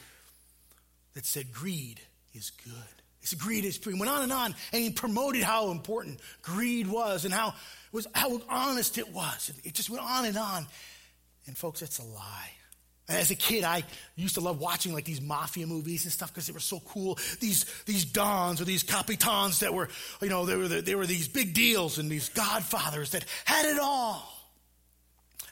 that 1.16 1.26
said, 1.26 1.52
Greed 1.52 2.00
is 2.34 2.52
good. 2.52 2.74
Said, 3.22 3.40
Greed 3.40 3.64
is 3.64 3.78
free. 3.78 3.94
He 3.94 4.00
went 4.00 4.12
on 4.12 4.24
and 4.24 4.34
on, 4.34 4.54
and 4.74 4.84
he 4.84 4.90
promoted 4.92 5.44
how 5.44 5.72
important 5.72 6.20
greed 6.42 6.88
was 6.88 7.24
and 7.24 7.34
how, 7.34 7.54
was, 7.94 8.06
how 8.14 8.42
honest 8.50 8.98
it 8.98 9.14
was. 9.14 9.50
And 9.50 9.66
It 9.66 9.74
just 9.76 9.90
went 9.90 10.04
on 10.04 10.26
and 10.26 10.38
on. 10.38 10.68
And, 11.48 11.58
folks, 11.58 11.82
it's 11.82 12.00
a 12.00 12.04
lie. 12.04 12.52
As 13.10 13.32
a 13.32 13.36
kid, 13.36 13.66
I 13.66 13.84
used 14.16 14.36
to 14.36 14.42
love 14.42 14.62
watching 14.62 14.94
like 14.94 15.04
these 15.04 15.22
mafia 15.22 15.68
movies 15.68 16.06
and 16.06 16.14
stuff 16.14 16.34
because 16.34 16.48
they 16.48 16.54
were 16.54 16.60
so 16.62 16.80
cool. 16.88 17.20
These 17.42 17.66
these 17.86 18.06
dons 18.06 18.62
or 18.62 18.66
these 18.66 18.84
capitans 18.84 19.60
that 19.60 19.74
were, 19.74 19.90
you 20.22 20.30
know, 20.30 20.46
they 20.46 20.56
were 20.56 20.70
the, 20.70 20.82
they 20.82 20.96
were 20.96 21.06
these 21.06 21.28
big 21.28 21.54
deals 21.54 21.98
and 21.98 22.10
these 22.10 22.30
godfathers 22.30 23.12
that 23.12 23.26
had 23.44 23.66
it 23.66 23.78
all. 23.80 24.30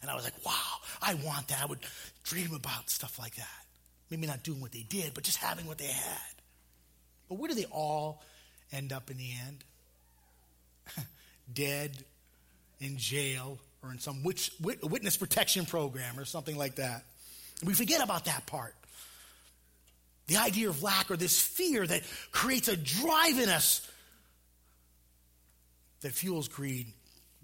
And 0.01 0.09
I 0.09 0.15
was 0.15 0.23
like, 0.23 0.45
wow, 0.45 0.53
I 1.01 1.15
want 1.15 1.49
that. 1.49 1.61
I 1.61 1.65
would 1.65 1.79
dream 2.23 2.53
about 2.53 2.89
stuff 2.89 3.19
like 3.19 3.35
that. 3.35 3.47
Maybe 4.09 4.27
not 4.27 4.43
doing 4.43 4.61
what 4.61 4.71
they 4.71 4.85
did, 4.87 5.13
but 5.13 5.23
just 5.23 5.37
having 5.37 5.67
what 5.67 5.77
they 5.77 5.87
had. 5.87 6.33
But 7.27 7.37
where 7.37 7.49
do 7.49 7.55
they 7.55 7.65
all 7.65 8.23
end 8.71 8.93
up 8.93 9.11
in 9.11 9.17
the 9.17 9.29
end? 9.47 9.63
Dead, 11.53 11.97
in 12.79 12.97
jail, 12.97 13.59
or 13.83 13.91
in 13.91 13.99
some 13.99 14.23
witness 14.23 15.17
protection 15.17 15.65
program 15.65 16.19
or 16.19 16.25
something 16.25 16.57
like 16.57 16.75
that. 16.75 17.03
We 17.63 17.73
forget 17.73 18.03
about 18.03 18.25
that 18.25 18.45
part. 18.45 18.75
The 20.27 20.37
idea 20.37 20.69
of 20.69 20.81
lack 20.81 21.11
or 21.11 21.17
this 21.17 21.39
fear 21.39 21.85
that 21.85 22.03
creates 22.31 22.67
a 22.67 22.77
drive 22.77 23.37
in 23.37 23.49
us 23.49 23.87
that 26.01 26.13
fuels 26.13 26.47
greed. 26.47 26.87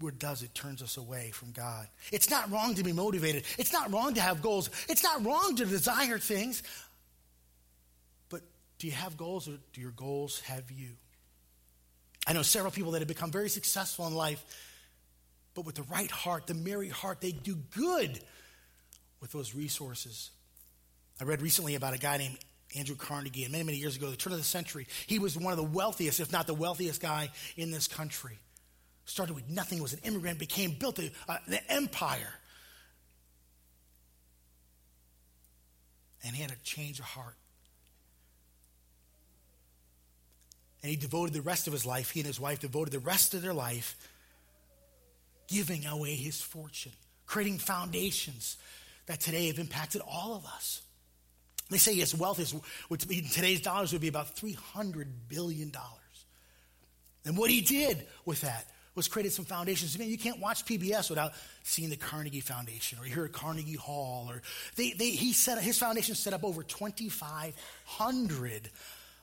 Where 0.00 0.12
does 0.12 0.42
it 0.42 0.54
turns 0.54 0.80
us 0.80 0.96
away 0.96 1.30
from 1.32 1.50
God? 1.50 1.88
It's 2.12 2.30
not 2.30 2.50
wrong 2.50 2.74
to 2.76 2.84
be 2.84 2.92
motivated. 2.92 3.44
It's 3.58 3.72
not 3.72 3.92
wrong 3.92 4.14
to 4.14 4.20
have 4.20 4.42
goals. 4.42 4.70
It's 4.88 5.02
not 5.02 5.24
wrong 5.24 5.56
to 5.56 5.64
desire 5.64 6.18
things. 6.18 6.62
But 8.28 8.42
do 8.78 8.86
you 8.86 8.92
have 8.92 9.16
goals 9.16 9.48
or 9.48 9.58
do 9.72 9.80
your 9.80 9.90
goals 9.90 10.40
have 10.40 10.70
you? 10.70 10.90
I 12.26 12.32
know 12.32 12.42
several 12.42 12.70
people 12.70 12.92
that 12.92 13.00
have 13.00 13.08
become 13.08 13.32
very 13.32 13.48
successful 13.48 14.06
in 14.06 14.14
life, 14.14 14.44
but 15.54 15.64
with 15.64 15.74
the 15.74 15.82
right 15.84 16.10
heart, 16.10 16.46
the 16.46 16.54
merry 16.54 16.88
heart, 16.88 17.20
they 17.20 17.32
do 17.32 17.56
good 17.76 18.20
with 19.20 19.32
those 19.32 19.54
resources. 19.54 20.30
I 21.20 21.24
read 21.24 21.42
recently 21.42 21.74
about 21.74 21.94
a 21.94 21.98
guy 21.98 22.18
named 22.18 22.38
Andrew 22.76 22.96
Carnegie, 22.96 23.44
and 23.44 23.52
many, 23.52 23.64
many 23.64 23.78
years 23.78 23.96
ago, 23.96 24.10
the 24.10 24.16
turn 24.16 24.32
of 24.32 24.38
the 24.38 24.44
century, 24.44 24.86
he 25.06 25.18
was 25.18 25.36
one 25.36 25.52
of 25.52 25.56
the 25.56 25.64
wealthiest, 25.64 26.20
if 26.20 26.30
not 26.30 26.46
the 26.46 26.54
wealthiest 26.54 27.00
guy 27.00 27.30
in 27.56 27.70
this 27.70 27.88
country. 27.88 28.38
Started 29.06 29.34
with 29.34 29.48
nothing, 29.48 29.82
was 29.82 29.94
an 29.94 30.00
immigrant, 30.04 30.38
became, 30.38 30.72
built 30.72 30.98
a, 30.98 31.10
uh, 31.28 31.38
an 31.46 31.58
empire. 31.68 32.34
And 36.24 36.36
he 36.36 36.42
had 36.42 36.52
a 36.52 36.56
change 36.62 36.98
of 36.98 37.06
heart. 37.06 37.36
And 40.82 40.90
he 40.90 40.96
devoted 40.96 41.34
the 41.34 41.40
rest 41.40 41.66
of 41.66 41.72
his 41.72 41.86
life, 41.86 42.10
he 42.10 42.20
and 42.20 42.26
his 42.26 42.38
wife 42.38 42.60
devoted 42.60 42.92
the 42.92 42.98
rest 43.00 43.34
of 43.34 43.42
their 43.42 43.54
life 43.54 43.96
giving 45.48 45.86
away 45.86 46.14
his 46.14 46.40
fortune, 46.40 46.92
creating 47.26 47.58
foundations 47.58 48.58
that 49.08 49.20
today 49.20 49.48
have 49.48 49.58
impacted 49.58 50.00
all 50.06 50.36
of 50.36 50.46
us. 50.46 50.80
They 51.70 51.78
say 51.78 51.94
his 51.94 52.14
wealth 52.14 52.38
is, 52.38 52.54
in 52.54 53.28
today's 53.28 53.60
dollars, 53.60 53.92
would 53.92 54.00
be 54.00 54.08
about 54.08 54.36
$300 54.36 55.06
billion. 55.28 55.72
And 57.24 57.36
what 57.36 57.50
he 57.50 57.60
did 57.60 58.06
with 58.24 58.42
that 58.42 58.64
was 58.94 59.08
created 59.08 59.32
some 59.32 59.44
foundations. 59.44 59.98
Man, 59.98 60.08
you 60.08 60.16
can't 60.16 60.38
watch 60.40 60.64
PBS 60.64 61.10
without 61.10 61.32
seeing 61.62 61.90
the 61.90 61.96
Carnegie 61.96 62.40
Foundation 62.40 62.98
or 62.98 63.06
you 63.06 63.14
hear 63.14 63.28
Carnegie 63.28 63.74
Hall. 63.74 64.28
Or 64.30 64.40
they, 64.76 64.92
they, 64.92 65.10
he 65.10 65.32
set, 65.32 65.58
his 65.58 65.78
foundation 65.78 66.14
set 66.14 66.32
up 66.32 66.44
over 66.44 66.62
2,500 66.62 68.70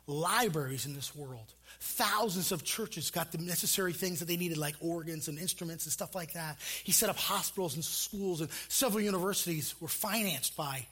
libraries 0.08 0.86
in 0.86 0.94
this 0.94 1.16
world. 1.16 1.54
Thousands 1.80 2.52
of 2.52 2.64
churches 2.64 3.12
got 3.12 3.32
the 3.32 3.38
necessary 3.38 3.94
things 3.94 4.20
that 4.20 4.26
they 4.26 4.38
needed, 4.38 4.58
like 4.58 4.76
organs 4.80 5.28
and 5.28 5.38
instruments 5.38 5.86
and 5.86 5.94
stuff 5.94 6.16
like 6.16 6.34
that. 6.34 6.58
He 6.84 6.92
set 6.92 7.10
up 7.10 7.18
hospitals 7.18 7.76
and 7.76 7.84
schools, 7.84 8.42
and 8.42 8.50
several 8.70 9.02
universities 9.02 9.76
were 9.80 9.88
financed 9.88 10.56
by 10.56 10.86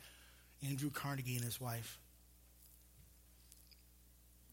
Andrew 0.67 0.89
Carnegie 0.89 1.35
and 1.35 1.43
his 1.43 1.59
wife. 1.59 1.99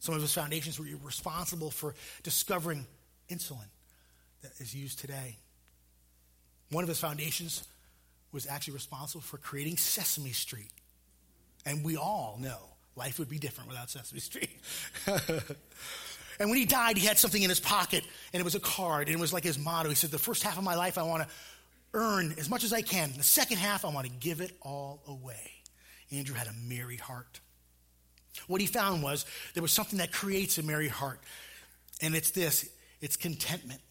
Some 0.00 0.14
of 0.14 0.22
his 0.22 0.32
foundations 0.32 0.78
were 0.78 0.86
responsible 1.04 1.70
for 1.70 1.94
discovering 2.22 2.86
insulin 3.28 3.68
that 4.42 4.52
is 4.58 4.74
used 4.74 4.98
today. 4.98 5.36
One 6.70 6.84
of 6.84 6.88
his 6.88 6.98
foundations 6.98 7.64
was 8.32 8.46
actually 8.46 8.74
responsible 8.74 9.22
for 9.22 9.38
creating 9.38 9.76
Sesame 9.76 10.32
Street. 10.32 10.70
And 11.66 11.84
we 11.84 11.96
all 11.96 12.38
know 12.40 12.58
life 12.96 13.18
would 13.18 13.28
be 13.28 13.38
different 13.38 13.68
without 13.68 13.90
Sesame 13.90 14.20
Street. 14.20 14.50
and 16.40 16.48
when 16.48 16.58
he 16.58 16.64
died, 16.64 16.96
he 16.96 17.06
had 17.06 17.18
something 17.18 17.42
in 17.42 17.50
his 17.50 17.60
pocket, 17.60 18.02
and 18.32 18.40
it 18.40 18.44
was 18.44 18.54
a 18.54 18.60
card, 18.60 19.08
and 19.08 19.16
it 19.16 19.20
was 19.20 19.30
like 19.30 19.44
his 19.44 19.58
motto. 19.58 19.90
He 19.90 19.94
said, 19.94 20.10
The 20.10 20.18
first 20.18 20.42
half 20.42 20.56
of 20.56 20.64
my 20.64 20.74
life, 20.74 20.96
I 20.96 21.02
want 21.02 21.22
to 21.22 21.28
earn 21.92 22.34
as 22.38 22.48
much 22.48 22.64
as 22.64 22.72
I 22.72 22.80
can. 22.80 23.12
The 23.14 23.22
second 23.22 23.58
half, 23.58 23.84
I 23.84 23.88
want 23.88 24.06
to 24.06 24.12
give 24.12 24.40
it 24.40 24.56
all 24.62 25.02
away. 25.06 25.52
Andrew 26.10 26.34
had 26.34 26.46
a 26.46 26.54
merry 26.66 26.96
heart. 26.96 27.40
What 28.46 28.62
he 28.62 28.66
found 28.66 29.02
was 29.02 29.26
there 29.52 29.62
was 29.62 29.70
something 29.70 29.98
that 29.98 30.12
creates 30.12 30.56
a 30.56 30.62
merry 30.62 30.88
heart, 30.88 31.20
and 32.00 32.14
it's 32.14 32.30
this 32.30 32.70
it's 33.02 33.16
contentment. 33.16 33.82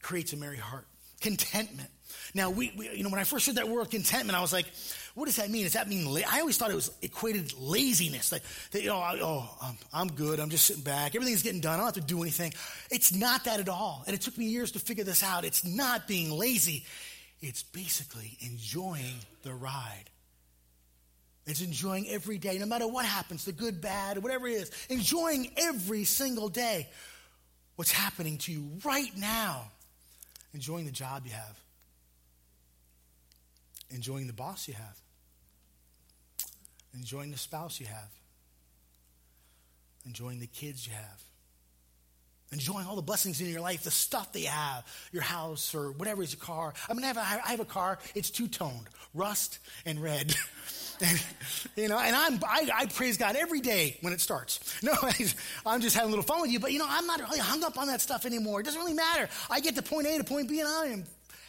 Creates 0.00 0.32
a 0.32 0.36
merry 0.38 0.56
heart. 0.56 0.86
Contentment. 1.20 1.90
Now, 2.34 2.50
we, 2.50 2.72
we, 2.76 2.90
you 2.90 3.02
know, 3.02 3.10
when 3.10 3.18
I 3.18 3.24
first 3.24 3.46
heard 3.46 3.56
that 3.56 3.68
word 3.68 3.90
contentment, 3.90 4.36
I 4.36 4.40
was 4.40 4.52
like, 4.52 4.66
what 5.14 5.24
does 5.24 5.36
that 5.36 5.48
mean? 5.50 5.64
Does 5.64 5.72
that 5.72 5.88
mean, 5.88 6.04
la- 6.04 6.28
I 6.28 6.40
always 6.40 6.58
thought 6.58 6.70
it 6.70 6.74
was 6.74 6.90
equated 7.00 7.54
laziness. 7.58 8.32
Like, 8.32 8.42
that, 8.72 8.82
you 8.82 8.88
know, 8.88 8.98
I, 8.98 9.18
oh, 9.20 9.48
I'm, 9.62 9.78
I'm 9.92 10.08
good. 10.08 10.38
I'm 10.40 10.50
just 10.50 10.66
sitting 10.66 10.82
back. 10.82 11.14
Everything's 11.14 11.42
getting 11.42 11.60
done. 11.60 11.74
I 11.74 11.76
don't 11.76 11.86
have 11.86 11.94
to 11.94 12.00
do 12.00 12.20
anything. 12.22 12.52
It's 12.90 13.14
not 13.14 13.44
that 13.44 13.60
at 13.60 13.68
all. 13.68 14.04
And 14.06 14.14
it 14.14 14.20
took 14.20 14.36
me 14.36 14.44
years 14.44 14.72
to 14.72 14.78
figure 14.78 15.04
this 15.04 15.22
out. 15.22 15.44
It's 15.44 15.64
not 15.64 16.06
being 16.06 16.30
lazy. 16.30 16.84
It's 17.40 17.62
basically 17.62 18.36
enjoying 18.40 19.14
the 19.42 19.54
ride. 19.54 20.10
It's 21.46 21.62
enjoying 21.62 22.08
every 22.08 22.38
day, 22.38 22.58
no 22.58 22.66
matter 22.66 22.88
what 22.88 23.04
happens, 23.04 23.44
the 23.44 23.52
good, 23.52 23.80
bad, 23.80 24.22
whatever 24.22 24.48
it 24.48 24.54
is. 24.54 24.70
Enjoying 24.90 25.50
every 25.56 26.04
single 26.04 26.48
day 26.48 26.88
what's 27.76 27.92
happening 27.92 28.38
to 28.38 28.52
you 28.52 28.68
right 28.84 29.16
now. 29.16 29.70
Enjoying 30.52 30.86
the 30.86 30.92
job 30.92 31.22
you 31.24 31.32
have 31.32 31.65
enjoying 33.90 34.26
the 34.26 34.32
boss 34.32 34.68
you 34.68 34.74
have, 34.74 35.00
enjoying 36.94 37.30
the 37.30 37.38
spouse 37.38 37.80
you 37.80 37.86
have, 37.86 38.10
enjoying 40.04 40.40
the 40.40 40.46
kids 40.46 40.86
you 40.86 40.92
have, 40.92 41.22
enjoying 42.52 42.86
all 42.86 42.96
the 42.96 43.02
blessings 43.02 43.40
in 43.40 43.48
your 43.48 43.60
life, 43.60 43.82
the 43.82 43.90
stuff 43.90 44.32
that 44.32 44.40
you 44.40 44.48
have, 44.48 44.84
your 45.12 45.22
house 45.22 45.74
or 45.74 45.92
whatever 45.92 46.22
is 46.22 46.32
your 46.32 46.40
car. 46.40 46.74
I 46.88 46.94
mean, 46.94 47.04
I 47.04 47.08
have 47.08 47.16
a, 47.16 47.20
I 47.20 47.50
have 47.50 47.60
a 47.60 47.64
car, 47.64 47.98
it's 48.14 48.30
two 48.30 48.48
toned, 48.48 48.88
rust 49.14 49.58
and 49.84 50.00
red. 50.00 50.34
and, 51.04 51.24
you 51.76 51.88
know, 51.88 51.98
and 51.98 52.14
I'm, 52.14 52.40
I, 52.46 52.70
I, 52.74 52.86
praise 52.86 53.16
God 53.16 53.36
every 53.36 53.60
day 53.60 53.98
when 54.00 54.12
it 54.12 54.20
starts. 54.20 54.60
No, 54.82 54.92
I'm 55.64 55.80
just 55.80 55.96
having 55.96 56.08
a 56.08 56.14
little 56.14 56.24
fun 56.24 56.42
with 56.42 56.50
you, 56.50 56.60
but 56.60 56.72
you 56.72 56.78
know, 56.78 56.86
I'm 56.88 57.06
not 57.06 57.20
really 57.20 57.40
hung 57.40 57.64
up 57.64 57.78
on 57.78 57.88
that 57.88 58.00
stuff 58.00 58.24
anymore. 58.24 58.60
It 58.60 58.64
doesn't 58.64 58.80
really 58.80 58.94
matter. 58.94 59.28
I 59.50 59.60
get 59.60 59.74
to 59.76 59.82
point 59.82 60.06
A 60.06 60.18
to 60.18 60.24
point 60.24 60.48
B 60.48 60.60
and 60.60 60.68
I 60.68 60.86
am 60.86 61.04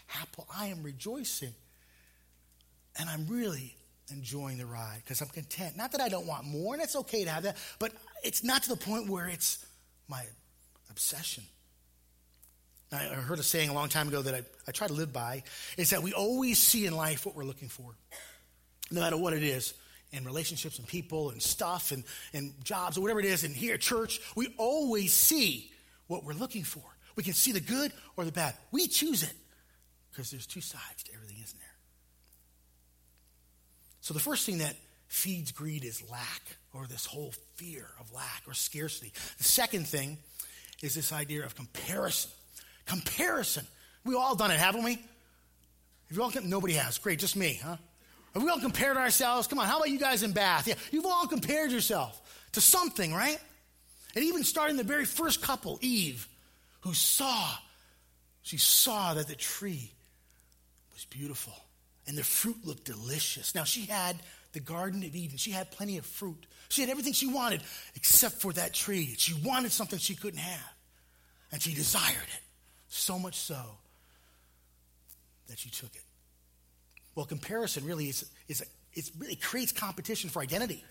happy. 0.07 0.43
I 0.55 0.67
am 0.67 0.81
rejoicing. 0.81 1.53
And 2.99 3.09
I'm 3.09 3.27
really 3.27 3.75
enjoying 4.11 4.57
the 4.57 4.65
ride 4.65 5.01
because 5.03 5.21
I'm 5.21 5.27
content. 5.27 5.77
Not 5.77 5.91
that 5.91 6.01
I 6.01 6.09
don't 6.09 6.25
want 6.25 6.45
more, 6.45 6.73
and 6.73 6.81
it's 6.81 6.95
okay 6.95 7.23
to 7.23 7.29
have 7.29 7.43
that, 7.43 7.57
but 7.79 7.91
it's 8.23 8.43
not 8.43 8.63
to 8.63 8.69
the 8.69 8.77
point 8.77 9.09
where 9.09 9.27
it's 9.27 9.65
my 10.07 10.23
obsession. 10.89 11.43
I 12.91 12.99
heard 12.99 13.37
a 13.39 13.43
saying 13.43 13.69
a 13.69 13.73
long 13.73 13.89
time 13.89 14.07
ago 14.07 14.21
that 14.21 14.33
I, 14.33 14.43
I 14.67 14.71
try 14.71 14.87
to 14.87 14.93
live 14.93 15.11
by 15.11 15.43
is 15.75 15.89
that 15.89 16.01
we 16.01 16.13
always 16.13 16.57
see 16.57 16.85
in 16.85 16.95
life 16.95 17.25
what 17.25 17.35
we're 17.35 17.43
looking 17.43 17.67
for, 17.67 17.97
no 18.91 19.01
matter 19.01 19.17
what 19.17 19.33
it 19.33 19.43
is 19.43 19.73
in 20.13 20.23
relationships 20.23 20.79
and 20.79 20.87
people 20.87 21.31
and 21.31 21.41
stuff 21.41 21.91
and, 21.91 22.05
and 22.33 22.53
jobs 22.63 22.97
or 22.97 23.01
whatever 23.01 23.19
it 23.19 23.25
is. 23.25 23.43
And 23.43 23.53
here 23.53 23.73
at 23.73 23.81
church, 23.81 24.21
we 24.35 24.53
always 24.57 25.11
see 25.11 25.69
what 26.07 26.23
we're 26.23 26.33
looking 26.33 26.63
for. 26.63 26.83
We 27.17 27.23
can 27.23 27.33
see 27.33 27.51
the 27.51 27.59
good 27.59 27.91
or 28.15 28.23
the 28.23 28.31
bad. 28.31 28.55
We 28.71 28.87
choose 28.87 29.21
it 29.21 29.33
because 30.09 30.31
there's 30.31 30.47
two 30.47 30.61
sides 30.61 31.03
to 31.03 31.13
everything, 31.13 31.37
isn't 31.43 31.59
there? 31.59 31.66
So 34.07 34.13
the 34.13 34.21
first 34.21 34.45
thing 34.45 34.59
that 34.59 34.73
feeds 35.09 35.51
greed 35.51 35.83
is 35.83 36.01
lack, 36.09 36.41
or 36.73 36.87
this 36.87 37.05
whole 37.05 37.33
fear 37.57 37.85
of 37.99 38.09
lack 38.13 38.41
or 38.47 38.53
scarcity. 38.53 39.11
The 39.37 39.43
second 39.43 39.85
thing 39.85 40.17
is 40.81 40.95
this 40.95 41.11
idea 41.11 41.43
of 41.43 41.55
comparison. 41.55 42.31
Comparison. 42.85 43.67
We 44.05 44.15
all 44.15 44.33
done 44.33 44.49
it, 44.49 44.61
haven't 44.61 44.83
we? 44.83 44.93
Have 44.93 46.15
you 46.15 46.23
all, 46.23 46.31
nobody 46.41 46.75
has. 46.75 46.97
Great, 46.99 47.19
just 47.19 47.35
me, 47.35 47.59
huh? 47.61 47.75
Have 48.33 48.41
we 48.41 48.49
all 48.49 48.61
compared 48.61 48.95
ourselves? 48.95 49.45
Come 49.45 49.59
on, 49.59 49.67
how 49.67 49.75
about 49.75 49.89
you 49.89 49.99
guys 49.99 50.23
in 50.23 50.31
Bath? 50.31 50.69
Yeah, 50.69 50.75
you've 50.89 51.05
all 51.05 51.27
compared 51.27 51.71
yourself 51.71 52.47
to 52.53 52.61
something, 52.61 53.13
right? 53.13 53.41
And 54.15 54.23
even 54.23 54.45
starting 54.45 54.77
the 54.77 54.85
very 54.85 55.03
first 55.03 55.41
couple, 55.41 55.79
Eve, 55.81 56.29
who 56.79 56.93
saw, 56.93 57.57
she 58.41 58.55
saw 58.55 59.15
that 59.15 59.27
the 59.27 59.35
tree 59.35 59.91
was 60.93 61.03
beautiful 61.03 61.55
and 62.07 62.17
the 62.17 62.23
fruit 62.23 62.57
looked 62.65 62.85
delicious. 62.85 63.53
Now, 63.53 63.65
she 63.65 63.85
had 63.85 64.15
the 64.53 64.59
Garden 64.59 65.03
of 65.03 65.15
Eden, 65.15 65.37
she 65.37 65.51
had 65.51 65.69
plenty 65.71 65.97
of 65.97 66.05
fruit. 66.05 66.45
She 66.69 66.81
had 66.81 66.89
everything 66.89 67.13
she 67.13 67.27
wanted 67.27 67.61
except 67.95 68.41
for 68.41 68.53
that 68.53 68.73
tree. 68.73 69.13
She 69.17 69.33
wanted 69.45 69.71
something 69.71 69.99
she 69.99 70.15
couldn't 70.15 70.39
have, 70.39 70.73
and 71.51 71.61
she 71.61 71.73
desired 71.73 72.15
it 72.15 72.41
so 72.87 73.19
much 73.19 73.35
so 73.35 73.61
that 75.47 75.59
she 75.59 75.69
took 75.69 75.93
it. 75.95 76.01
Well, 77.15 77.25
comparison 77.25 77.85
really 77.85 78.09
is, 78.09 78.29
is 78.47 78.63
it 78.93 79.11
really 79.17 79.35
creates 79.35 79.71
competition 79.71 80.29
for 80.29 80.41
identity, 80.41 80.83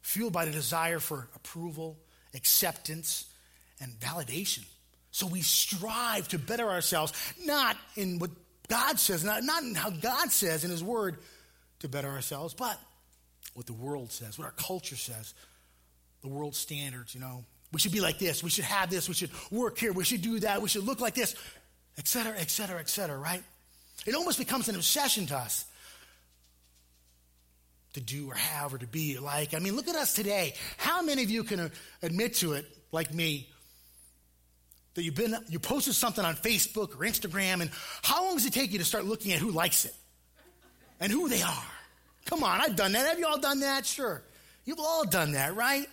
fueled 0.00 0.32
by 0.32 0.44
the 0.44 0.50
desire 0.52 0.98
for 0.98 1.28
approval, 1.34 1.98
acceptance, 2.34 3.26
and 3.80 3.92
validation. 4.00 4.64
So 5.10 5.26
we 5.26 5.42
strive 5.42 6.28
to 6.28 6.38
better 6.38 6.70
ourselves, 6.70 7.12
not 7.44 7.76
in 7.96 8.18
what 8.18 8.30
God 8.68 8.98
says, 8.98 9.24
not, 9.24 9.42
not 9.44 9.64
how 9.76 9.90
God 9.90 10.30
says 10.30 10.64
in 10.64 10.70
His 10.70 10.82
Word 10.82 11.18
to 11.80 11.88
better 11.88 12.08
ourselves, 12.08 12.54
but 12.54 12.78
what 13.54 13.66
the 13.66 13.72
world 13.72 14.12
says, 14.12 14.38
what 14.38 14.44
our 14.44 14.54
culture 14.56 14.96
says, 14.96 15.34
the 16.22 16.28
world 16.28 16.54
standards, 16.54 17.14
you 17.14 17.20
know. 17.20 17.44
We 17.72 17.80
should 17.80 17.92
be 17.92 18.00
like 18.00 18.18
this. 18.18 18.42
We 18.42 18.50
should 18.50 18.64
have 18.64 18.90
this. 18.90 19.08
We 19.08 19.14
should 19.14 19.30
work 19.50 19.78
here. 19.78 19.92
We 19.92 20.04
should 20.04 20.20
do 20.20 20.40
that. 20.40 20.60
We 20.60 20.68
should 20.68 20.84
look 20.84 21.00
like 21.00 21.14
this, 21.14 21.34
et 21.98 22.06
cetera, 22.06 22.34
et 22.38 22.50
cetera, 22.50 22.78
et 22.78 22.88
cetera, 22.88 23.18
right? 23.18 23.42
It 24.06 24.14
almost 24.14 24.38
becomes 24.38 24.68
an 24.68 24.74
obsession 24.74 25.26
to 25.26 25.36
us 25.36 25.64
to 27.94 28.00
do 28.00 28.30
or 28.30 28.34
have 28.34 28.74
or 28.74 28.78
to 28.78 28.86
be 28.86 29.18
like. 29.18 29.54
I 29.54 29.58
mean, 29.58 29.74
look 29.74 29.88
at 29.88 29.96
us 29.96 30.12
today. 30.12 30.54
How 30.76 31.02
many 31.02 31.22
of 31.22 31.30
you 31.30 31.44
can 31.44 31.70
admit 32.02 32.34
to 32.36 32.52
it, 32.52 32.66
like 32.90 33.12
me, 33.12 33.48
that 34.94 35.02
you've 35.02 35.14
been 35.14 35.36
you 35.48 35.58
posted 35.58 35.94
something 35.94 36.24
on 36.24 36.36
Facebook 36.36 36.94
or 36.94 37.04
Instagram, 37.04 37.60
and 37.60 37.70
how 38.02 38.24
long 38.24 38.36
does 38.36 38.46
it 38.46 38.52
take 38.52 38.72
you 38.72 38.78
to 38.78 38.84
start 38.84 39.04
looking 39.04 39.32
at 39.32 39.38
who 39.38 39.50
likes 39.50 39.84
it 39.84 39.94
and 41.00 41.10
who 41.10 41.28
they 41.28 41.42
are? 41.42 41.64
Come 42.26 42.44
on, 42.44 42.60
I've 42.60 42.76
done 42.76 42.92
that. 42.92 43.06
Have 43.06 43.18
you 43.18 43.26
all 43.26 43.38
done 43.40 43.60
that? 43.60 43.86
Sure. 43.86 44.22
You've 44.64 44.78
all 44.78 45.04
done 45.04 45.32
that, 45.32 45.56
right? 45.56 45.86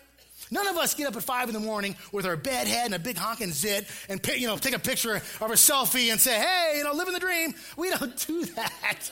None 0.50 0.66
of 0.68 0.76
us 0.76 0.94
get 0.94 1.06
up 1.06 1.16
at 1.16 1.22
five 1.22 1.48
in 1.48 1.54
the 1.54 1.60
morning 1.60 1.96
with 2.12 2.26
our 2.26 2.36
bed 2.36 2.66
head 2.66 2.86
and 2.86 2.94
a 2.94 2.98
big 2.98 3.16
honking 3.16 3.52
zit 3.52 3.86
and 4.08 4.24
you 4.36 4.46
know 4.46 4.56
take 4.56 4.74
a 4.74 4.78
picture 4.78 5.16
of 5.16 5.50
a 5.50 5.54
selfie 5.54 6.10
and 6.10 6.20
say, 6.20 6.38
"Hey, 6.38 6.74
you 6.78 6.84
know, 6.84 6.92
living 6.92 7.14
the 7.14 7.20
dream." 7.20 7.54
We 7.76 7.90
don't 7.90 8.26
do 8.26 8.44
that. 8.46 9.10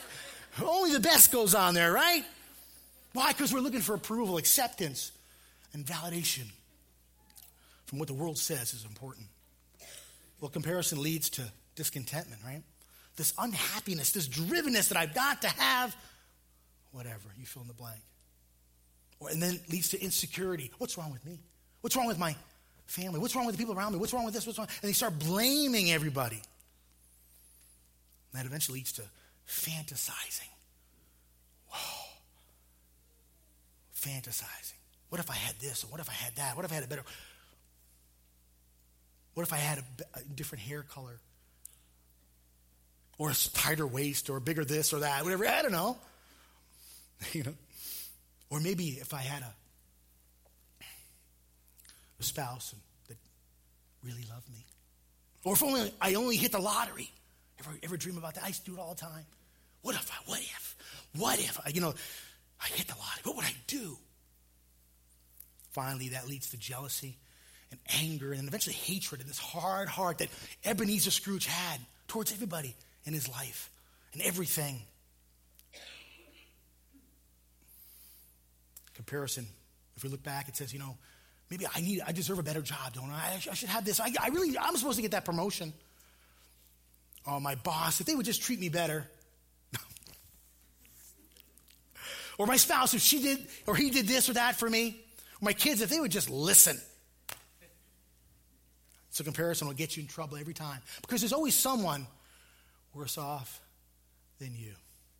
Only 0.63 0.93
the 0.93 0.99
best 0.99 1.31
goes 1.31 1.55
on 1.55 1.73
there, 1.73 1.91
right? 1.91 2.25
Why? 3.13 3.31
Because 3.31 3.53
we're 3.53 3.61
looking 3.61 3.81
for 3.81 3.95
approval, 3.95 4.37
acceptance, 4.37 5.11
and 5.73 5.85
validation 5.85 6.47
from 7.85 7.99
what 7.99 8.07
the 8.07 8.13
world 8.13 8.37
says 8.37 8.73
is 8.73 8.85
important. 8.85 9.27
Well, 10.39 10.49
comparison 10.49 11.01
leads 11.01 11.29
to 11.31 11.43
discontentment, 11.75 12.41
right? 12.45 12.61
This 13.15 13.33
unhappiness, 13.37 14.11
this 14.11 14.27
drivenness 14.27 14.89
that 14.89 14.97
I've 14.97 15.13
got 15.13 15.41
to 15.41 15.49
have, 15.49 15.95
whatever, 16.91 17.33
you 17.37 17.45
fill 17.45 17.63
in 17.63 17.67
the 17.67 17.73
blank. 17.73 17.99
Or, 19.19 19.29
and 19.29 19.41
then 19.41 19.59
leads 19.69 19.89
to 19.89 20.01
insecurity. 20.01 20.71
What's 20.77 20.97
wrong 20.97 21.11
with 21.11 21.25
me? 21.25 21.39
What's 21.81 21.95
wrong 21.95 22.07
with 22.07 22.17
my 22.17 22.35
family? 22.87 23.19
What's 23.19 23.35
wrong 23.35 23.45
with 23.45 23.55
the 23.55 23.59
people 23.61 23.77
around 23.77 23.93
me? 23.93 23.99
What's 23.99 24.13
wrong 24.13 24.25
with 24.25 24.33
this? 24.33 24.45
What's 24.45 24.57
wrong? 24.57 24.69
And 24.81 24.89
they 24.89 24.93
start 24.93 25.19
blaming 25.19 25.91
everybody. 25.91 26.41
And 28.31 28.39
that 28.39 28.45
eventually 28.45 28.79
leads 28.79 28.93
to 28.93 29.03
fantasizing. 29.47 30.49
Whoa. 31.69 32.05
Fantasizing. 33.95 34.73
What 35.09 35.19
if 35.19 35.29
I 35.29 35.35
had 35.35 35.55
this? 35.59 35.83
Or 35.83 35.87
what 35.87 35.99
if 35.99 36.09
I 36.09 36.13
had 36.13 36.35
that? 36.37 36.55
What 36.55 36.63
if 36.65 36.71
I 36.71 36.75
had 36.75 36.83
a 36.83 36.87
better. 36.87 37.03
What 39.39 39.47
if 39.47 39.53
I 39.53 39.57
had 39.57 39.77
a, 39.77 40.19
a 40.19 40.23
different 40.35 40.65
hair 40.65 40.83
color? 40.83 41.17
Or 43.17 43.29
a 43.29 43.33
tighter 43.33 43.87
waist 43.87 44.29
or 44.29 44.35
a 44.35 44.41
bigger 44.41 44.65
this 44.65 44.91
or 44.91 44.99
that, 44.99 45.23
whatever. 45.23 45.47
I 45.47 45.61
don't 45.61 45.71
know. 45.71 45.95
You 47.31 47.45
know? 47.45 47.53
Or 48.49 48.59
maybe 48.59 48.97
if 48.99 49.13
I 49.13 49.21
had 49.21 49.43
a, 49.43 49.53
a 52.19 52.23
spouse 52.23 52.75
that 53.07 53.15
really 54.03 54.25
loved 54.29 54.49
me. 54.49 54.65
Or 55.45 55.53
if 55.53 55.63
only 55.63 55.93
I 56.01 56.15
only 56.15 56.35
hit 56.35 56.51
the 56.51 56.59
lottery. 56.59 57.09
Ever, 57.61 57.71
ever 57.81 57.95
dream 57.95 58.17
about 58.17 58.35
that? 58.35 58.43
I 58.43 58.47
used 58.47 58.65
to 58.65 58.71
do 58.71 58.77
it 58.77 58.81
all 58.81 58.93
the 58.93 58.99
time. 58.99 59.25
What 59.83 59.95
if 59.95 60.11
I, 60.11 60.15
what 60.29 60.39
if, 60.39 60.75
what 61.17 61.39
if, 61.39 61.57
I, 61.65 61.69
you 61.69 61.79
know, 61.79 61.93
I 62.61 62.67
hit 62.75 62.89
the 62.89 62.95
lottery? 62.95 63.21
What 63.23 63.37
would 63.37 63.45
I 63.45 63.55
do? 63.67 63.97
Finally, 65.71 66.09
that 66.09 66.27
leads 66.27 66.49
to 66.49 66.57
jealousy 66.57 67.15
and 67.71 67.79
anger 68.01 68.31
and 68.31 68.47
eventually 68.47 68.75
hatred 68.75 69.21
and 69.21 69.29
this 69.29 69.39
hard 69.39 69.87
heart 69.87 70.19
that 70.19 70.29
Ebenezer 70.65 71.11
Scrooge 71.11 71.45
had 71.45 71.79
towards 72.07 72.31
everybody 72.31 72.75
in 73.05 73.13
his 73.13 73.29
life. 73.29 73.69
and 74.13 74.21
everything. 74.23 74.81
Comparison. 78.95 79.45
If 79.95 80.03
we 80.03 80.09
look 80.09 80.23
back, 80.23 80.47
it 80.49 80.57
says, 80.57 80.73
you 80.73 80.79
know, 80.79 80.97
maybe 81.49 81.65
I 81.73 81.81
need, 81.81 82.01
I 82.05 82.11
deserve 82.11 82.39
a 82.39 82.43
better 82.43 82.61
job, 82.61 82.93
don't 82.93 83.11
I? 83.11 83.35
I 83.35 83.53
should 83.53 83.69
have 83.69 83.85
this. 83.85 83.99
I, 83.99 84.11
I 84.19 84.29
really, 84.29 84.57
I'm 84.57 84.75
supposed 84.77 84.95
to 84.97 85.01
get 85.01 85.11
that 85.11 85.25
promotion. 85.25 85.73
Oh, 87.27 87.39
my 87.39 87.55
boss, 87.55 87.99
if 87.99 88.07
they 88.07 88.15
would 88.15 88.25
just 88.25 88.41
treat 88.41 88.59
me 88.59 88.69
better. 88.69 89.05
or 92.37 92.47
my 92.47 92.57
spouse, 92.57 92.93
if 92.93 93.01
she 93.01 93.21
did, 93.21 93.47
or 93.67 93.75
he 93.75 93.89
did 93.91 94.07
this 94.07 94.29
or 94.29 94.33
that 94.33 94.55
for 94.55 94.69
me. 94.69 94.99
Or 95.41 95.45
my 95.45 95.53
kids, 95.53 95.81
if 95.81 95.89
they 95.89 95.99
would 95.99 96.11
just 96.11 96.29
listen. 96.29 96.79
So 99.11 99.23
comparison 99.23 99.67
will 99.67 99.75
get 99.75 99.97
you 99.97 100.01
in 100.01 100.07
trouble 100.07 100.37
every 100.37 100.53
time. 100.53 100.79
Because 101.01 101.21
there's 101.21 101.33
always 101.33 101.55
someone 101.55 102.05
worse 102.93 103.17
off 103.17 103.61
than 104.39 104.55
you. 104.55 104.73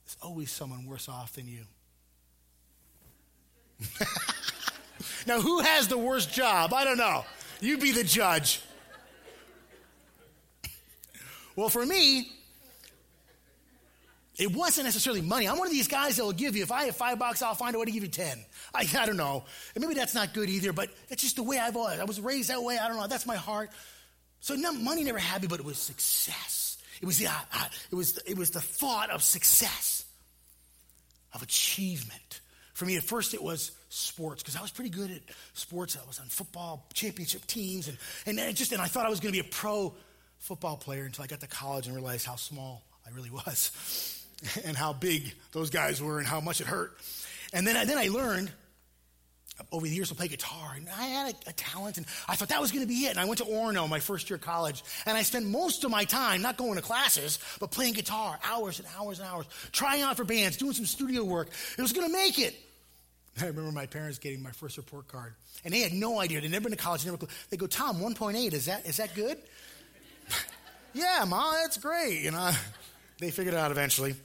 There's 0.05 0.17
always 0.21 0.51
someone 0.51 0.85
worse 0.85 1.09
off 1.09 1.33
than 1.33 1.47
you. 1.47 1.61
now, 5.27 5.39
who 5.39 5.59
has 5.59 5.87
the 5.87 5.97
worst 5.97 6.33
job? 6.33 6.73
I 6.73 6.83
don't 6.83 6.97
know. 6.97 7.25
You 7.61 7.77
be 7.77 7.91
the 7.91 8.03
judge. 8.03 8.61
well, 11.55 11.69
for 11.69 11.85
me, 11.85 12.31
it 14.39 14.55
wasn't 14.55 14.85
necessarily 14.85 15.21
money. 15.21 15.47
I'm 15.47 15.57
one 15.57 15.67
of 15.67 15.73
these 15.73 15.87
guys 15.89 16.15
that 16.15 16.23
will 16.23 16.31
give 16.31 16.55
you, 16.55 16.63
if 16.63 16.71
I 16.71 16.85
have 16.85 16.95
five 16.95 17.19
bucks, 17.19 17.41
I'll 17.41 17.55
find 17.55 17.75
a 17.75 17.79
way 17.79 17.85
to 17.85 17.91
give 17.91 18.03
you 18.03 18.09
10. 18.09 18.39
I, 18.73 18.87
I 18.97 19.05
don't 19.05 19.17
know. 19.17 19.43
And 19.75 19.83
maybe 19.83 19.95
that's 19.95 20.15
not 20.15 20.33
good 20.33 20.49
either, 20.49 20.71
but 20.71 20.89
it's 21.09 21.21
just 21.21 21.35
the 21.35 21.43
way 21.43 21.59
I 21.59 21.69
was. 21.69 21.99
I 21.99 22.05
was 22.05 22.21
raised 22.21 22.49
that 22.49 22.63
way. 22.63 22.77
I 22.77 22.87
don't 22.87 22.97
know. 22.97 23.07
That's 23.07 23.25
my 23.25 23.35
heart. 23.35 23.69
So 24.39 24.55
no, 24.55 24.71
money 24.71 25.03
never 25.03 25.17
had 25.17 25.41
me, 25.41 25.49
but 25.49 25.59
it 25.59 25.65
was 25.65 25.77
success. 25.77 26.77
It 27.01 27.05
was 27.05 27.17
the, 27.17 27.27
uh, 27.27 27.31
uh, 27.53 27.65
it, 27.91 27.95
was, 27.95 28.17
it 28.19 28.37
was 28.37 28.51
the 28.51 28.61
thought 28.61 29.09
of 29.09 29.23
success, 29.23 30.05
of 31.33 31.41
achievement. 31.41 32.41
For 32.73 32.85
me, 32.85 32.95
at 32.95 33.03
first, 33.03 33.33
it 33.33 33.43
was 33.43 33.71
sports 33.89 34.41
because 34.41 34.55
I 34.55 34.61
was 34.61 34.71
pretty 34.71 34.89
good 34.89 35.11
at 35.11 35.21
sports. 35.53 35.97
I 36.01 36.07
was 36.07 36.19
on 36.19 36.27
football 36.27 36.87
championship 36.93 37.45
teams, 37.45 37.89
and, 37.89 37.97
and, 38.25 38.39
and 38.39 38.55
just 38.55 38.71
and 38.71 38.81
I 38.81 38.85
thought 38.85 39.05
I 39.05 39.09
was 39.09 39.19
going 39.19 39.33
to 39.33 39.41
be 39.41 39.45
a 39.45 39.51
pro 39.51 39.93
football 40.39 40.77
player 40.77 41.03
until 41.03 41.25
I 41.25 41.27
got 41.27 41.41
to 41.41 41.47
college 41.47 41.87
and 41.87 41.95
realized 41.95 42.25
how 42.25 42.37
small 42.37 42.83
I 43.05 43.13
really 43.13 43.29
was, 43.31 44.18
and 44.65 44.75
how 44.75 44.93
big 44.93 45.33
those 45.51 45.69
guys 45.69 46.01
were, 46.01 46.19
and 46.19 46.27
how 46.27 46.39
much 46.39 46.61
it 46.61 46.67
hurt. 46.67 46.97
And 47.53 47.65
then, 47.65 47.75
I, 47.75 47.85
then 47.85 47.97
I 47.97 48.07
learned 48.07 48.51
over 49.71 49.85
the 49.85 49.93
years 49.93 50.09
to 50.09 50.15
play 50.15 50.27
guitar, 50.27 50.73
and 50.75 50.87
I 50.89 51.03
had 51.03 51.33
a, 51.33 51.49
a 51.49 51.53
talent, 51.53 51.97
and 51.97 52.05
I 52.27 52.35
thought 52.35 52.49
that 52.49 52.61
was 52.61 52.71
going 52.71 52.83
to 52.83 52.87
be 52.87 53.05
it. 53.05 53.11
And 53.11 53.19
I 53.19 53.25
went 53.25 53.39
to 53.39 53.45
Orono 53.45 53.87
my 53.89 53.99
first 53.99 54.29
year 54.29 54.35
of 54.35 54.41
college, 54.41 54.83
and 55.05 55.17
I 55.17 55.23
spent 55.23 55.45
most 55.45 55.83
of 55.83 55.91
my 55.91 56.05
time 56.05 56.41
not 56.41 56.57
going 56.57 56.75
to 56.75 56.81
classes, 56.81 57.39
but 57.59 57.71
playing 57.71 57.93
guitar, 57.93 58.39
hours 58.43 58.79
and 58.79 58.87
hours 58.97 59.19
and 59.19 59.27
hours, 59.27 59.45
trying 59.71 60.01
out 60.01 60.17
for 60.17 60.23
bands, 60.23 60.57
doing 60.57 60.73
some 60.73 60.85
studio 60.85 61.23
work. 61.23 61.49
It 61.77 61.81
was 61.81 61.93
going 61.93 62.07
to 62.07 62.13
make 62.13 62.39
it. 62.39 62.55
I 63.41 63.47
remember 63.47 63.71
my 63.71 63.85
parents 63.85 64.17
getting 64.19 64.41
my 64.41 64.51
first 64.51 64.77
report 64.77 65.07
card, 65.07 65.33
and 65.63 65.73
they 65.73 65.81
had 65.81 65.93
no 65.93 66.19
idea. 66.19 66.41
They'd 66.41 66.51
never 66.51 66.63
been 66.63 66.77
to 66.77 66.83
college. 66.83 67.05
Never, 67.05 67.17
they 67.49 67.57
go, 67.57 67.67
Tom, 67.67 67.97
1.8, 67.97 68.53
is 68.53 68.65
that, 68.65 68.85
is 68.87 68.97
that 68.97 69.13
good? 69.13 69.37
yeah, 70.93 71.25
Mom, 71.27 71.53
that's 71.61 71.77
great. 71.77 72.21
You 72.21 72.31
know, 72.31 72.51
they 73.19 73.31
figured 73.31 73.53
it 73.53 73.57
out 73.57 73.71
eventually. 73.71 74.15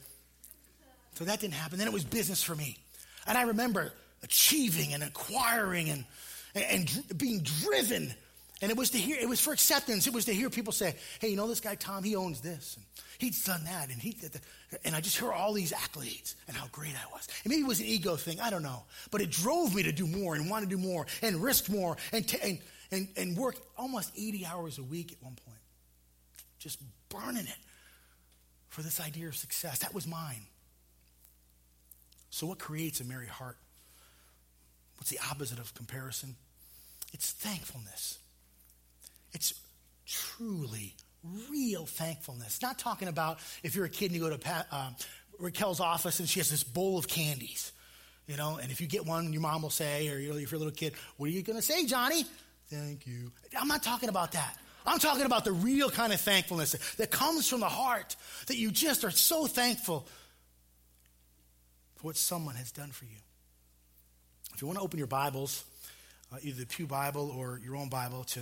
So 1.14 1.24
that 1.24 1.40
didn't 1.40 1.54
happen. 1.54 1.78
Then 1.78 1.86
it 1.86 1.92
was 1.92 2.04
business 2.04 2.42
for 2.42 2.54
me. 2.54 2.78
And 3.26 3.38
I 3.38 3.42
remember 3.42 3.92
achieving 4.22 4.92
and 4.92 5.02
acquiring 5.02 5.90
and, 5.90 6.04
and, 6.54 6.64
and 6.64 7.18
being 7.18 7.42
driven. 7.42 8.12
And 8.62 8.70
it 8.70 8.76
was 8.76 8.90
to 8.90 8.98
hear, 8.98 9.16
it 9.20 9.28
was 9.28 9.40
for 9.40 9.52
acceptance. 9.52 10.06
It 10.06 10.12
was 10.12 10.24
to 10.26 10.34
hear 10.34 10.50
people 10.50 10.72
say, 10.72 10.96
hey, 11.20 11.28
you 11.28 11.36
know 11.36 11.46
this 11.46 11.60
guy, 11.60 11.74
Tom, 11.74 12.02
he 12.02 12.16
owns 12.16 12.40
this. 12.40 12.76
And 12.76 12.84
he's 13.18 13.44
done 13.44 13.64
that. 13.64 13.90
And 13.90 14.00
he 14.00 14.10
did 14.12 14.32
that. 14.32 14.42
And 14.84 14.94
I 14.94 15.00
just 15.00 15.18
hear 15.18 15.32
all 15.32 15.52
these 15.52 15.72
accolades 15.72 16.34
and 16.48 16.56
how 16.56 16.66
great 16.72 16.94
I 16.94 17.12
was. 17.12 17.28
And 17.44 17.50
maybe 17.50 17.62
it 17.62 17.68
was 17.68 17.80
an 17.80 17.86
ego 17.86 18.16
thing. 18.16 18.40
I 18.40 18.50
don't 18.50 18.62
know. 18.62 18.84
But 19.10 19.20
it 19.20 19.30
drove 19.30 19.74
me 19.74 19.82
to 19.84 19.92
do 19.92 20.06
more 20.06 20.34
and 20.34 20.50
want 20.50 20.64
to 20.64 20.68
do 20.68 20.78
more 20.78 21.06
and 21.22 21.42
risk 21.42 21.68
more 21.68 21.96
and, 22.12 22.26
t- 22.26 22.38
and, 22.42 22.58
and, 22.90 23.08
and 23.16 23.36
work 23.36 23.56
almost 23.76 24.12
80 24.16 24.46
hours 24.46 24.78
a 24.78 24.82
week 24.82 25.12
at 25.12 25.22
one 25.22 25.36
point. 25.44 25.58
Just 26.58 26.80
burning 27.08 27.46
it 27.46 27.58
for 28.68 28.82
this 28.82 29.00
idea 29.00 29.28
of 29.28 29.36
success. 29.36 29.80
That 29.80 29.94
was 29.94 30.06
mine. 30.06 30.46
So, 32.34 32.48
what 32.48 32.58
creates 32.58 33.00
a 33.00 33.04
merry 33.04 33.28
heart? 33.28 33.56
What's 34.96 35.08
the 35.08 35.20
opposite 35.30 35.60
of 35.60 35.72
comparison? 35.74 36.34
It's 37.12 37.30
thankfulness. 37.30 38.18
It's 39.32 39.54
truly 40.04 40.96
real 41.48 41.86
thankfulness. 41.86 42.60
Not 42.60 42.76
talking 42.76 43.06
about 43.06 43.38
if 43.62 43.76
you're 43.76 43.84
a 43.84 43.88
kid 43.88 44.06
and 44.06 44.16
you 44.16 44.20
go 44.20 44.30
to 44.30 44.38
Pat, 44.38 44.66
um, 44.72 44.96
Raquel's 45.38 45.78
office 45.78 46.18
and 46.18 46.28
she 46.28 46.40
has 46.40 46.50
this 46.50 46.64
bowl 46.64 46.98
of 46.98 47.06
candies, 47.06 47.70
you 48.26 48.36
know, 48.36 48.58
and 48.60 48.72
if 48.72 48.80
you 48.80 48.88
get 48.88 49.06
one, 49.06 49.32
your 49.32 49.40
mom 49.40 49.62
will 49.62 49.70
say, 49.70 50.08
or 50.08 50.18
you 50.18 50.30
know, 50.30 50.36
if 50.36 50.50
you're 50.50 50.56
a 50.56 50.58
little 50.58 50.74
kid, 50.74 50.94
what 51.18 51.28
are 51.28 51.32
you 51.32 51.42
going 51.42 51.58
to 51.58 51.62
say, 51.62 51.86
Johnny? 51.86 52.24
Thank 52.68 53.06
you. 53.06 53.30
I'm 53.56 53.68
not 53.68 53.84
talking 53.84 54.08
about 54.08 54.32
that. 54.32 54.58
I'm 54.84 54.98
talking 54.98 55.24
about 55.24 55.44
the 55.44 55.52
real 55.52 55.88
kind 55.88 56.12
of 56.12 56.20
thankfulness 56.20 56.72
that 56.96 57.12
comes 57.12 57.48
from 57.48 57.60
the 57.60 57.68
heart, 57.68 58.16
that 58.48 58.56
you 58.56 58.72
just 58.72 59.04
are 59.04 59.12
so 59.12 59.46
thankful 59.46 60.08
for 61.96 62.08
what 62.08 62.16
someone 62.16 62.54
has 62.56 62.70
done 62.70 62.90
for 62.90 63.04
you. 63.04 63.16
If 64.54 64.62
you 64.62 64.68
want 64.68 64.78
to 64.78 64.84
open 64.84 64.98
your 64.98 65.08
Bibles, 65.08 65.64
uh, 66.32 66.36
either 66.42 66.60
the 66.60 66.66
Pew 66.66 66.86
Bible 66.86 67.34
or 67.36 67.60
your 67.64 67.76
own 67.76 67.88
Bible, 67.88 68.24
to 68.24 68.40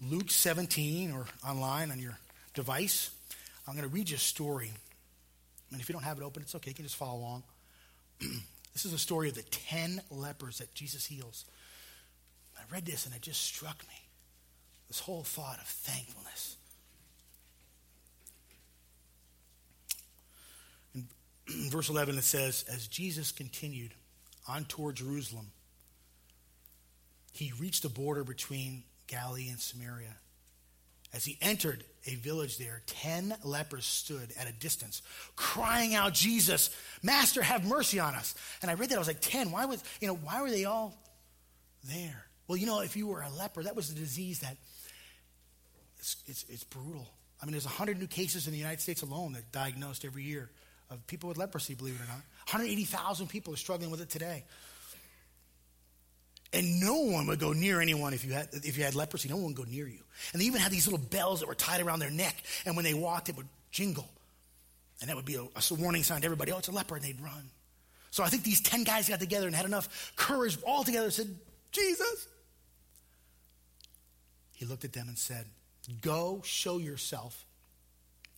Luke 0.00 0.30
17 0.30 1.12
or 1.12 1.26
online 1.46 1.90
on 1.90 2.00
your 2.00 2.18
device, 2.54 3.10
I'm 3.66 3.74
going 3.74 3.88
to 3.88 3.94
read 3.94 4.10
you 4.10 4.16
a 4.16 4.18
story. 4.18 4.70
And 5.70 5.80
if 5.80 5.88
you 5.88 5.92
don't 5.92 6.02
have 6.02 6.18
it 6.18 6.24
open, 6.24 6.42
it's 6.42 6.54
okay. 6.56 6.70
You 6.70 6.74
can 6.74 6.84
just 6.84 6.96
follow 6.96 7.18
along. 7.18 7.42
this 8.72 8.84
is 8.84 8.92
a 8.92 8.98
story 8.98 9.28
of 9.28 9.34
the 9.34 9.42
10 9.42 10.00
lepers 10.10 10.58
that 10.58 10.74
Jesus 10.74 11.06
heals. 11.06 11.44
I 12.56 12.62
read 12.72 12.84
this 12.84 13.06
and 13.06 13.14
it 13.14 13.22
just 13.22 13.42
struck 13.42 13.82
me. 13.88 14.08
This 14.88 15.00
whole 15.00 15.22
thought 15.22 15.58
of 15.58 15.66
thankfulness. 15.66 16.56
verse 21.70 21.88
11, 21.88 22.16
it 22.18 22.24
says, 22.24 22.64
As 22.72 22.86
Jesus 22.86 23.32
continued 23.32 23.92
on 24.48 24.64
toward 24.64 24.96
Jerusalem, 24.96 25.50
he 27.32 27.52
reached 27.58 27.82
the 27.82 27.88
border 27.88 28.24
between 28.24 28.84
Galilee 29.06 29.48
and 29.48 29.58
Samaria. 29.58 30.14
As 31.12 31.24
he 31.24 31.38
entered 31.40 31.84
a 32.06 32.16
village 32.16 32.58
there, 32.58 32.82
ten 32.86 33.34
lepers 33.44 33.84
stood 33.84 34.32
at 34.38 34.48
a 34.48 34.52
distance, 34.52 35.00
crying 35.36 35.94
out, 35.94 36.12
Jesus, 36.12 36.70
Master, 37.02 37.40
have 37.40 37.64
mercy 37.64 38.00
on 38.00 38.14
us. 38.14 38.34
And 38.62 38.70
I 38.70 38.74
read 38.74 38.90
that, 38.90 38.96
I 38.96 38.98
was 38.98 39.08
like, 39.08 39.20
10, 39.20 39.52
why 39.52 39.66
was, 39.66 39.82
you 40.00 40.08
know, 40.08 40.16
why 40.16 40.42
were 40.42 40.50
they 40.50 40.64
all 40.64 40.94
there? 41.84 42.26
Well, 42.46 42.56
you 42.56 42.66
know, 42.66 42.80
if 42.80 42.96
you 42.96 43.06
were 43.06 43.22
a 43.22 43.30
leper, 43.30 43.62
that 43.62 43.76
was 43.76 43.90
a 43.90 43.94
disease 43.94 44.40
that 44.40 44.56
it's, 45.98 46.16
it's, 46.26 46.44
it's 46.48 46.64
brutal. 46.64 47.08
I 47.40 47.46
mean, 47.46 47.52
there's 47.52 47.64
100 47.64 47.98
new 47.98 48.06
cases 48.06 48.46
in 48.46 48.52
the 48.52 48.58
United 48.58 48.80
States 48.80 49.02
alone 49.02 49.32
that 49.32 49.52
diagnosed 49.52 50.04
every 50.04 50.24
year 50.24 50.50
of 50.90 51.06
people 51.06 51.28
with 51.28 51.38
leprosy, 51.38 51.74
believe 51.74 51.94
it 51.94 52.04
or 52.04 52.06
not. 52.06 52.22
180,000 52.48 53.28
people 53.28 53.54
are 53.54 53.56
struggling 53.56 53.90
with 53.90 54.00
it 54.00 54.10
today. 54.10 54.44
And 56.54 56.80
no 56.80 57.00
one 57.00 57.26
would 57.26 57.40
go 57.40 57.52
near 57.52 57.80
anyone 57.80 58.14
if 58.14 58.24
you 58.24 58.32
had 58.32 58.48
if 58.52 58.78
you 58.78 58.84
had 58.84 58.94
leprosy. 58.94 59.28
No 59.28 59.36
one 59.36 59.46
would 59.46 59.56
go 59.56 59.64
near 59.64 59.88
you. 59.88 59.98
And 60.32 60.40
they 60.40 60.46
even 60.46 60.60
had 60.60 60.70
these 60.70 60.86
little 60.86 61.04
bells 61.04 61.40
that 61.40 61.48
were 61.48 61.54
tied 61.56 61.80
around 61.80 61.98
their 61.98 62.10
neck, 62.12 62.36
and 62.64 62.76
when 62.76 62.84
they 62.84 62.94
walked, 62.94 63.28
it 63.28 63.36
would 63.36 63.48
jingle, 63.72 64.08
and 65.00 65.10
that 65.10 65.16
would 65.16 65.24
be 65.24 65.34
a, 65.34 65.42
a 65.42 65.74
warning 65.74 66.04
sign 66.04 66.20
to 66.20 66.24
everybody. 66.24 66.52
Oh, 66.52 66.58
it's 66.58 66.68
a 66.68 66.72
leper, 66.72 66.94
and 66.94 67.04
they'd 67.04 67.20
run. 67.20 67.50
So 68.12 68.22
I 68.22 68.28
think 68.28 68.44
these 68.44 68.60
ten 68.60 68.84
guys 68.84 69.08
got 69.08 69.18
together 69.18 69.48
and 69.48 69.56
had 69.56 69.66
enough 69.66 70.12
courage 70.14 70.56
all 70.64 70.84
together 70.84 71.06
and 71.06 71.12
said, 71.12 71.36
"Jesus." 71.72 72.28
He 74.52 74.64
looked 74.64 74.84
at 74.84 74.92
them 74.92 75.08
and 75.08 75.18
said, 75.18 75.46
"Go 76.02 76.40
show 76.44 76.78
yourself 76.78 77.44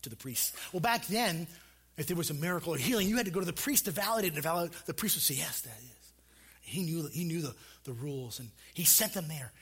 to 0.01 0.09
the 0.09 0.17
priest." 0.17 0.55
Well, 0.73 0.81
back 0.81 1.07
then, 1.09 1.47
if 1.97 2.07
there 2.07 2.17
was 2.17 2.31
a 2.31 2.35
miracle 2.35 2.75
or 2.75 2.77
healing, 2.77 3.09
you 3.09 3.17
had 3.17 3.27
to 3.27 3.33
go 3.33 3.41
to 3.41 3.47
the 3.47 3.53
priest 3.53 3.87
to 3.87 3.91
validate 3.91 4.37
it. 4.37 4.43
Validate, 4.43 4.75
the 4.87 4.95
priest 4.95 5.17
would 5.17 5.23
say, 5.23 5.35
Yes, 5.35 5.63
that 5.63 5.79
is. 5.79 6.13
He 6.61 6.83
knew, 6.83 7.09
he 7.13 7.25
knew 7.25 7.41
the, 7.41 7.55
the 7.85 7.93
rules, 7.93 8.41
and 8.41 8.51
he 8.75 8.85
sent 8.85 9.15
them 9.15 9.29
there. 9.29 9.53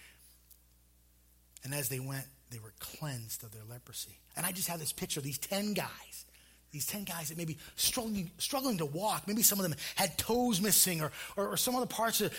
And 1.62 1.74
as 1.74 1.88
they 1.88 2.00
went, 2.00 2.24
they 2.50 2.58
were 2.58 2.72
cleansed 2.78 3.44
of 3.44 3.52
their 3.52 3.62
leprosy. 3.68 4.18
And 4.36 4.46
I 4.46 4.52
just 4.52 4.68
have 4.68 4.80
this 4.80 4.92
picture 4.92 5.20
of 5.20 5.24
these 5.24 5.38
10 5.38 5.74
guys, 5.74 6.24
these 6.72 6.86
10 6.86 7.04
guys 7.04 7.28
that 7.28 7.38
maybe 7.38 7.58
struggling, 7.76 8.30
struggling 8.38 8.78
to 8.78 8.86
walk. 8.86 9.28
Maybe 9.28 9.42
some 9.42 9.58
of 9.58 9.68
them 9.68 9.74
had 9.96 10.16
toes 10.16 10.60
missing 10.60 11.02
or, 11.02 11.12
or, 11.36 11.48
or 11.48 11.56
some 11.56 11.76
other 11.76 11.86
parts 11.86 12.20
of 12.20 12.32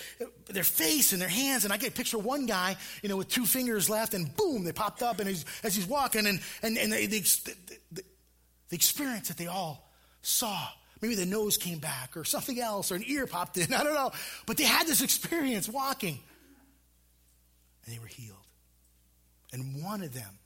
their 0.47 0.63
face 0.63 1.13
and 1.13 1.21
their 1.21 1.29
hands. 1.29 1.63
And 1.63 1.71
I 1.71 1.77
get 1.77 1.89
a 1.89 1.93
picture 1.93 2.17
of 2.17 2.25
one 2.25 2.45
guy, 2.45 2.75
you 3.01 3.09
know, 3.09 3.17
with 3.17 3.29
two 3.29 3.45
fingers 3.45 3.89
left, 3.89 4.13
and 4.13 4.35
boom, 4.35 4.63
they 4.63 4.71
popped 4.71 5.03
up 5.03 5.19
and 5.19 5.29
he's, 5.29 5.45
as 5.63 5.75
he's 5.75 5.87
walking, 5.87 6.27
and, 6.27 6.41
and, 6.63 6.77
and 6.77 6.91
the, 6.91 7.05
the, 7.05 7.19
the, 7.91 8.03
the 8.69 8.75
experience 8.75 9.27
that 9.27 9.37
they 9.37 9.47
all 9.47 9.84
saw. 10.25 10.67
Maybe 11.01 11.15
the 11.15 11.25
nose 11.25 11.57
came 11.57 11.79
back 11.79 12.15
or 12.15 12.23
something 12.23 12.59
else 12.59 12.91
or 12.91 12.95
an 12.95 13.03
ear 13.05 13.27
popped 13.27 13.57
in. 13.57 13.73
I 13.73 13.83
don't 13.83 13.93
know. 13.93 14.11
But 14.45 14.57
they 14.57 14.63
had 14.63 14.87
this 14.87 15.01
experience 15.01 15.69
walking 15.69 16.19
and 17.85 17.95
they 17.95 17.99
were 17.99 18.07
healed. 18.07 18.37
And 19.53 19.83
one 19.83 20.01
of 20.01 20.13
them, 20.13 20.39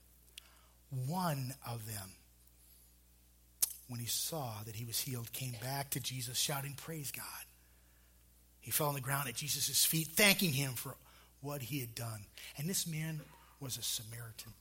one 1.08 1.54
of 1.68 1.86
them 1.88 2.10
when 3.90 4.00
he 4.00 4.06
saw 4.06 4.54
that 4.66 4.76
he 4.76 4.86
was 4.86 5.00
healed, 5.00 5.34
came 5.34 5.56
back 5.64 5.90
to 5.90 6.00
Jesus 6.00 6.38
shouting, 6.38 6.76
Praise 6.78 7.12
God. 7.12 7.26
He 8.62 8.72
fell 8.72 8.88
on 8.88 8.94
the 8.94 9.02
ground 9.02 9.28
at 9.28 9.36
Jesus' 9.36 9.84
feet, 9.84 10.10
thanking 10.10 10.54
him 10.54 10.74
for 10.74 10.96
what 11.42 11.62
he 11.62 11.80
had 11.80 11.96
done. 11.96 12.22
And 12.58 12.70
this 12.70 12.86
man 12.86 13.20
was 13.60 13.78
a 13.78 13.82
Samaritan. 13.82 14.54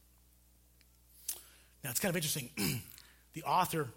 Now, 1.84 1.90
it's 1.90 2.00
kind 2.00 2.10
of 2.10 2.16
interesting. 2.16 2.48
the 3.34 3.42
author 3.42 3.88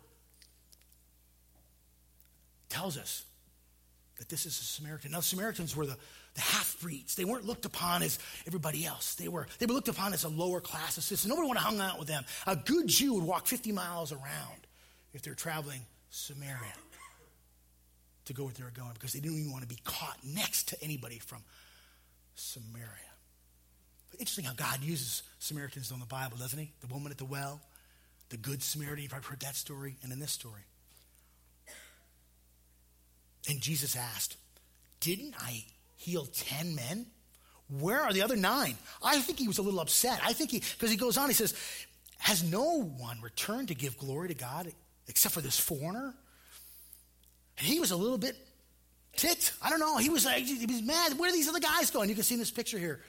tells 2.72 2.98
us 2.98 3.24
that 4.18 4.30
this 4.30 4.46
is 4.46 4.60
a 4.60 4.64
Samaritan. 4.64 5.12
Now, 5.12 5.20
Samaritans 5.20 5.76
were 5.76 5.86
the, 5.86 5.98
the 6.36 6.42
half 6.42 6.78
breeds. 6.82 7.16
They 7.16 7.26
weren't 7.26 7.46
looked 7.46 7.66
upon 7.66 8.04
as 8.04 8.20
everybody 8.48 8.86
else. 8.86 9.16
They 9.16 9.28
were, 9.28 9.48
they 9.60 9.66
were 9.66 9.74
looked 9.74 9.88
upon 9.88 10.14
as 10.14 10.24
a 10.24 10.30
lower 10.30 10.62
class 10.62 10.98
of 10.98 11.04
citizen. 11.04 11.30
Nobody 11.30 11.48
would 11.48 11.58
have 11.58 11.66
hung 11.66 11.80
out 11.80 12.00
with 12.00 12.08
them. 12.08 12.24
A 12.48 12.56
good 12.56 12.88
Jew 12.88 13.16
would 13.16 13.24
walk 13.24 13.48
50 13.48 13.72
miles 13.72 14.12
around 14.12 14.68
if 15.14 15.22
they're 15.22 15.34
traveling 15.34 15.82
Samaria 16.10 16.74
to 18.26 18.34
go 18.34 18.44
where 18.44 18.54
they 18.54 18.64
were 18.64 18.72
going 18.72 18.94
because 18.94 19.14
they 19.14 19.20
didn't 19.20 19.40
even 19.40 19.52
want 19.52 19.64
to 19.64 19.68
be 19.68 19.80
caught 19.84 20.18
next 20.24 20.70
to 20.70 20.84
anybody 20.84 21.20
from 21.20 21.40
Samaria. 22.36 22.88
But 24.12 24.20
Interesting 24.20 24.46
how 24.46 24.54
God 24.54 24.84
uses 24.84 25.24
Samaritans 25.40 25.92
in 25.92 26.00
the 26.00 26.06
Bible, 26.06 26.38
doesn't 26.38 26.60
he? 26.60 26.72
The 26.82 26.94
woman 26.94 27.12
at 27.12 27.18
the 27.18 27.26
well, 27.26 27.60
the 28.30 28.38
good 28.38 28.62
Samaritan, 28.62 29.04
you've 29.04 29.12
probably 29.12 29.30
heard 29.30 29.40
that 29.42 29.56
story, 29.56 29.96
and 30.04 30.12
in 30.12 30.20
this 30.20 30.32
story. 30.32 30.62
And 33.50 33.62
Jesus 33.62 33.96
asked, 33.96 34.38
Didn't 35.00 35.36
I 35.40 35.64
heal 35.98 36.26
10 36.26 36.76
men? 36.76 37.08
Where 37.80 38.02
are 38.02 38.12
the 38.12 38.22
other 38.22 38.36
nine? 38.36 38.76
I 39.02 39.20
think 39.20 39.40
he 39.40 39.48
was 39.48 39.58
a 39.58 39.62
little 39.62 39.80
upset. 39.80 40.20
I 40.24 40.34
think 40.34 40.52
he, 40.52 40.60
because 40.60 40.92
he 40.92 40.98
goes 40.98 41.18
on, 41.18 41.30
he 41.30 41.34
says, 41.34 41.54
Has 42.20 42.44
no 42.44 42.82
one 42.82 43.22
returned 43.22 43.70
to 43.70 43.76
give 43.76 43.98
glory 43.98 44.28
to 44.28 44.34
God 44.34 44.72
except 45.08 45.34
for 45.34 45.42
this 45.42 45.60
foreigner? 45.60 46.14
And 47.58 47.68
he 47.68 47.80
was 47.80 47.92
a 47.92 47.96
little 47.96 48.18
bit 48.18 48.36
ticked. 49.16 49.54
I 49.62 49.70
don't 49.70 49.80
know. 49.80 49.98
He 49.98 50.10
was 50.10 50.28
he 50.30 50.66
was 50.66 50.82
mad. 50.82 51.18
Where 51.18 51.30
are 51.30 51.34
these 51.34 51.48
other 51.48 51.60
guys 51.60 51.92
going? 51.92 52.10
You 52.10 52.16
can 52.16 52.24
see 52.24 52.36
in 52.36 52.40
this 52.40 52.52
picture 52.52 52.78
here. 52.78 53.02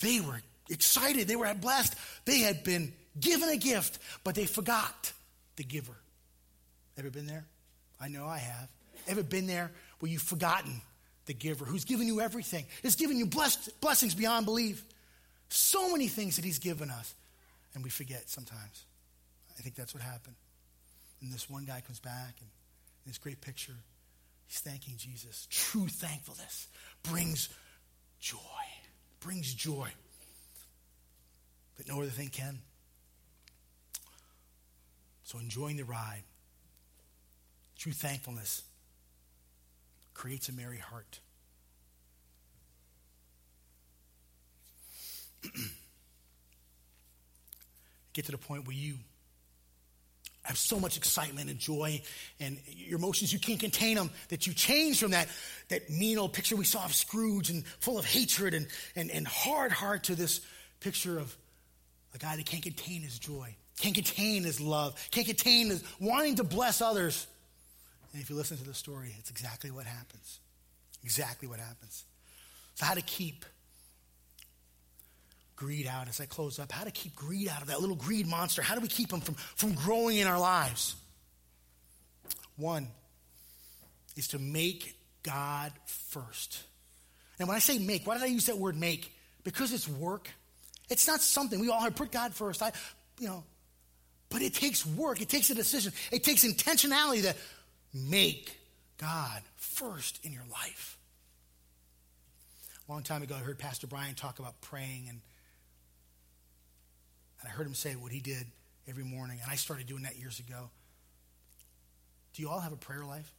They 0.00 0.20
were 0.20 0.40
excited. 0.70 1.28
They 1.28 1.36
were 1.36 1.52
blessed. 1.54 1.94
They 2.24 2.38
had 2.38 2.64
been 2.64 2.92
given 3.18 3.48
a 3.48 3.56
gift, 3.56 3.98
but 4.24 4.34
they 4.34 4.46
forgot 4.46 5.12
the 5.56 5.64
giver. 5.64 5.96
Ever 6.98 7.10
been 7.10 7.26
there? 7.26 7.46
I 8.00 8.08
know 8.08 8.26
I 8.26 8.38
have. 8.38 8.68
Ever 9.06 9.22
been 9.22 9.46
there 9.46 9.70
where 10.00 10.10
you've 10.10 10.22
forgotten 10.22 10.80
the 11.26 11.34
giver 11.34 11.64
who's 11.64 11.84
given 11.84 12.06
you 12.06 12.20
everything? 12.20 12.66
Has 12.82 12.96
given 12.96 13.16
you 13.16 13.26
blessed, 13.26 13.80
blessings 13.80 14.14
beyond 14.14 14.46
belief. 14.46 14.84
So 15.48 15.92
many 15.92 16.08
things 16.08 16.36
that 16.36 16.44
he's 16.44 16.58
given 16.58 16.90
us, 16.90 17.14
and 17.74 17.84
we 17.84 17.90
forget 17.90 18.28
sometimes. 18.28 18.84
I 19.58 19.62
think 19.62 19.74
that's 19.74 19.94
what 19.94 20.02
happened. 20.02 20.36
And 21.22 21.32
this 21.32 21.48
one 21.48 21.64
guy 21.64 21.80
comes 21.80 22.00
back, 22.00 22.34
and 22.40 22.50
this 23.06 23.18
great 23.18 23.40
picture, 23.40 23.76
he's 24.46 24.58
thanking 24.58 24.96
Jesus. 24.96 25.46
True 25.50 25.86
thankfulness 25.86 26.68
brings 27.02 27.48
joy, 28.18 28.38
brings 29.20 29.54
joy 29.54 29.88
that 31.76 31.88
no 31.88 32.00
other 32.00 32.10
thing 32.10 32.28
can. 32.28 32.58
So 35.24 35.38
enjoying 35.38 35.76
the 35.76 35.84
ride, 35.84 36.22
true 37.78 37.92
thankfulness 37.92 38.62
creates 40.16 40.48
a 40.48 40.52
merry 40.52 40.78
heart. 40.78 41.20
Get 48.14 48.24
to 48.24 48.32
the 48.32 48.38
point 48.38 48.66
where 48.66 48.74
you 48.74 48.94
have 50.42 50.56
so 50.56 50.80
much 50.80 50.96
excitement 50.96 51.50
and 51.50 51.58
joy 51.58 52.00
and 52.40 52.56
your 52.66 52.98
emotions 52.98 53.30
you 53.32 53.38
can't 53.38 53.60
contain 53.60 53.96
them 53.96 54.08
that 54.28 54.46
you 54.46 54.54
change 54.54 55.00
from 55.00 55.10
that 55.10 55.28
that 55.68 55.90
mean 55.90 56.16
old 56.16 56.32
picture 56.32 56.54
we 56.54 56.64
saw 56.64 56.84
of 56.84 56.94
scrooge 56.94 57.50
and 57.50 57.66
full 57.80 57.98
of 57.98 58.04
hatred 58.04 58.54
and, 58.54 58.68
and, 58.94 59.10
and 59.10 59.26
hard 59.26 59.72
heart 59.72 60.04
to 60.04 60.14
this 60.14 60.40
picture 60.78 61.18
of 61.18 61.36
a 62.14 62.18
guy 62.18 62.36
that 62.36 62.46
can't 62.46 62.62
contain 62.62 63.02
his 63.02 63.18
joy 63.18 63.52
can't 63.80 63.96
contain 63.96 64.44
his 64.44 64.60
love 64.60 64.94
can't 65.10 65.26
contain 65.26 65.68
his 65.68 65.82
wanting 65.98 66.36
to 66.36 66.44
bless 66.44 66.80
others 66.80 67.26
and 68.16 68.22
if 68.22 68.30
you 68.30 68.36
listen 68.36 68.56
to 68.56 68.64
the 68.64 68.72
story, 68.72 69.14
it's 69.18 69.28
exactly 69.28 69.70
what 69.70 69.84
happens. 69.84 70.40
Exactly 71.04 71.46
what 71.46 71.60
happens. 71.60 72.06
So, 72.74 72.86
how 72.86 72.94
to 72.94 73.02
keep 73.02 73.44
greed 75.54 75.86
out 75.86 76.08
as 76.08 76.18
I 76.18 76.24
close 76.24 76.58
up? 76.58 76.72
How 76.72 76.84
to 76.84 76.90
keep 76.90 77.14
greed 77.14 77.46
out 77.46 77.60
of 77.60 77.68
that 77.68 77.82
little 77.82 77.94
greed 77.94 78.26
monster? 78.26 78.62
How 78.62 78.74
do 78.74 78.80
we 78.80 78.88
keep 78.88 79.10
them 79.10 79.20
from, 79.20 79.34
from 79.34 79.74
growing 79.74 80.16
in 80.16 80.26
our 80.26 80.40
lives? 80.40 80.94
One 82.56 82.88
is 84.16 84.28
to 84.28 84.38
make 84.38 84.96
God 85.22 85.72
first. 85.84 86.62
And 87.38 87.48
when 87.48 87.54
I 87.54 87.60
say 87.60 87.78
make, 87.78 88.06
why 88.06 88.14
did 88.14 88.22
I 88.22 88.28
use 88.28 88.46
that 88.46 88.56
word 88.56 88.78
make? 88.78 89.12
Because 89.44 89.74
it's 89.74 89.86
work. 89.86 90.30
It's 90.88 91.06
not 91.06 91.20
something 91.20 91.60
we 91.60 91.68
all 91.68 91.82
have 91.82 91.94
put 91.94 92.12
God 92.12 92.32
first. 92.32 92.62
I, 92.62 92.72
you 93.20 93.28
know, 93.28 93.44
but 94.30 94.40
it 94.40 94.54
takes 94.54 94.86
work. 94.86 95.20
It 95.20 95.28
takes 95.28 95.50
a 95.50 95.54
decision. 95.54 95.92
It 96.10 96.24
takes 96.24 96.46
intentionality 96.46 97.24
that 97.24 97.36
Make 98.04 98.58
God 98.98 99.42
first 99.56 100.24
in 100.24 100.32
your 100.32 100.44
life. 100.52 100.98
A 102.88 102.92
long 102.92 103.02
time 103.02 103.22
ago, 103.22 103.34
I 103.34 103.38
heard 103.38 103.58
Pastor 103.58 103.86
Brian 103.86 104.14
talk 104.14 104.38
about 104.38 104.60
praying, 104.60 105.06
and, 105.08 105.20
and 107.40 107.48
I 107.48 107.50
heard 107.50 107.66
him 107.66 107.74
say 107.74 107.94
what 107.94 108.12
he 108.12 108.20
did 108.20 108.46
every 108.88 109.04
morning, 109.04 109.38
and 109.42 109.50
I 109.50 109.56
started 109.56 109.86
doing 109.86 110.02
that 110.02 110.16
years 110.16 110.38
ago. 110.38 110.70
Do 112.34 112.42
you 112.42 112.48
all 112.48 112.60
have 112.60 112.72
a 112.72 112.76
prayer 112.76 113.04
life? 113.04 113.32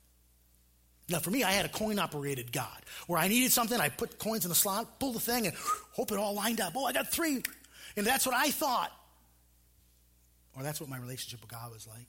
Now, 1.10 1.20
for 1.20 1.30
me, 1.30 1.43
I 1.43 1.52
had 1.52 1.65
a 1.65 1.70
coin 1.70 2.00
operated 2.00 2.52
God 2.52 2.82
where 3.06 3.20
I 3.20 3.28
needed 3.28 3.52
something, 3.52 3.80
I 3.80 3.89
put 3.89 4.20
coins 4.20 4.43
in 4.43 4.50
the 4.50 4.56
slot, 4.56 5.00
pull 5.00 5.13
the 5.13 5.20
thing, 5.20 5.48
and 5.48 5.56
hope 5.93 6.12
it 6.12 6.17
all 6.17 6.34
lined 6.34 6.60
up. 6.60 6.74
Oh, 6.76 6.86
I 6.86 6.91
got 6.91 7.10
three. 7.10 7.43
And 7.96 8.06
that's 8.06 8.26
what 8.26 8.36
I 8.36 8.50
thought. 8.50 8.91
Or 10.56 10.63
that's 10.63 10.82
what 10.82 10.89
my 10.89 10.98
relationship 10.98 11.41
with 11.41 11.52
God 11.52 11.72
was 11.72 11.88
like. 11.88 12.08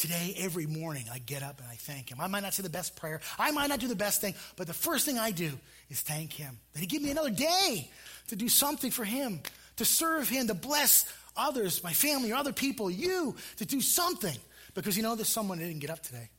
Today, 0.00 0.34
every 0.38 0.64
morning, 0.64 1.04
I 1.12 1.18
get 1.18 1.42
up 1.42 1.58
and 1.58 1.68
I 1.68 1.74
thank 1.74 2.10
Him. 2.10 2.22
I 2.22 2.26
might 2.26 2.42
not 2.42 2.54
say 2.54 2.62
the 2.62 2.70
best 2.70 2.96
prayer, 2.96 3.20
I 3.38 3.50
might 3.50 3.68
not 3.68 3.80
do 3.80 3.86
the 3.86 3.94
best 3.94 4.22
thing, 4.22 4.34
but 4.56 4.66
the 4.66 4.72
first 4.72 5.04
thing 5.04 5.18
I 5.18 5.30
do 5.30 5.52
is 5.90 6.00
thank 6.00 6.32
Him 6.32 6.58
that 6.72 6.80
He 6.80 6.86
give 6.86 7.02
me 7.02 7.10
another 7.10 7.28
day 7.28 7.90
to 8.28 8.34
do 8.34 8.48
something 8.48 8.90
for 8.90 9.04
Him, 9.04 9.40
to 9.76 9.84
serve 9.84 10.26
Him, 10.26 10.46
to 10.46 10.54
bless 10.54 11.04
others, 11.36 11.84
my 11.84 11.92
family, 11.92 12.32
or 12.32 12.36
other 12.36 12.54
people, 12.54 12.90
you, 12.90 13.36
to 13.58 13.66
do 13.66 13.82
something. 13.82 14.34
Because 14.72 14.96
you 14.96 15.02
know, 15.02 15.16
there's 15.16 15.28
someone 15.28 15.58
that 15.58 15.66
didn't 15.66 15.80
get 15.80 15.90
up 15.90 16.02
today. 16.02 16.30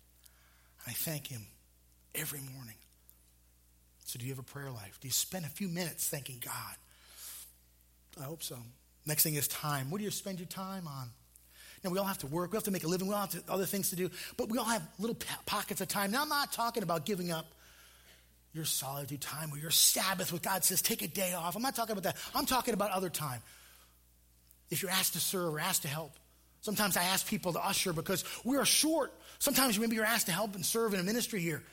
I 0.87 0.93
thank 0.93 1.27
Him 1.27 1.45
every 2.15 2.41
morning. 2.55 2.77
So, 4.05 4.17
do 4.17 4.25
you 4.25 4.31
have 4.31 4.39
a 4.39 4.43
prayer 4.43 4.71
life? 4.71 4.97
Do 4.99 5.07
you 5.07 5.13
spend 5.13 5.45
a 5.45 5.49
few 5.49 5.67
minutes 5.67 6.09
thanking 6.09 6.41
God? 6.43 6.75
I 8.19 8.23
hope 8.23 8.41
so. 8.41 8.57
Next 9.05 9.21
thing 9.21 9.35
is 9.35 9.47
time. 9.47 9.91
What 9.91 9.99
do 9.99 10.03
you 10.03 10.09
spend 10.09 10.39
your 10.39 10.47
time 10.47 10.87
on? 10.87 11.11
Now, 11.83 11.89
we 11.89 11.97
all 11.97 12.05
have 12.05 12.19
to 12.19 12.27
work. 12.27 12.51
We 12.51 12.57
have 12.57 12.63
to 12.65 12.71
make 12.71 12.83
a 12.83 12.87
living. 12.87 13.07
We 13.07 13.13
all 13.13 13.21
have 13.21 13.31
to, 13.31 13.51
other 13.51 13.65
things 13.65 13.89
to 13.89 13.95
do. 13.95 14.09
But 14.37 14.49
we 14.49 14.57
all 14.57 14.65
have 14.65 14.83
little 14.99 15.17
pockets 15.45 15.81
of 15.81 15.87
time. 15.87 16.11
Now, 16.11 16.21
I'm 16.21 16.29
not 16.29 16.51
talking 16.51 16.83
about 16.83 17.05
giving 17.05 17.31
up 17.31 17.47
your 18.53 18.65
solitude 18.65 19.21
time 19.21 19.51
or 19.51 19.57
your 19.57 19.71
Sabbath 19.71 20.31
where 20.31 20.39
God 20.39 20.63
says, 20.63 20.81
take 20.81 21.01
a 21.01 21.07
day 21.07 21.33
off. 21.33 21.55
I'm 21.55 21.61
not 21.61 21.75
talking 21.75 21.93
about 21.93 22.03
that. 22.03 22.17
I'm 22.35 22.45
talking 22.45 22.73
about 22.73 22.91
other 22.91 23.09
time. 23.09 23.41
If 24.69 24.81
you're 24.81 24.91
asked 24.91 25.13
to 25.13 25.19
serve 25.19 25.53
or 25.53 25.59
asked 25.59 25.83
to 25.83 25.87
help. 25.87 26.13
Sometimes 26.61 26.95
I 26.95 27.03
ask 27.03 27.25
people 27.25 27.53
to 27.53 27.65
usher 27.65 27.91
because 27.91 28.23
we 28.45 28.57
are 28.57 28.65
short. 28.65 29.11
Sometimes 29.39 29.79
maybe 29.79 29.95
you're 29.95 30.05
asked 30.05 30.27
to 30.27 30.31
help 30.31 30.53
and 30.53 30.63
serve 30.63 30.93
in 30.93 30.99
a 30.99 31.03
ministry 31.03 31.39
here. 31.39 31.63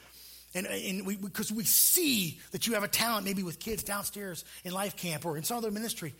And, 0.55 0.67
and 0.67 1.07
we, 1.07 1.17
because 1.17 1.53
we 1.53 1.65
see 1.65 2.41
that 2.53 2.67
you 2.67 2.73
have 2.75 2.85
a 2.85 2.89
talent, 2.89 3.27
maybe 3.27 3.43
with 3.43 3.61
kids 3.61 3.83
downstairs 3.83 4.45
in 4.65 4.73
life 4.73 4.97
camp 4.97 5.27
or 5.27 5.37
in 5.37 5.43
some 5.43 5.59
other 5.59 5.71
ministry. 5.71 6.15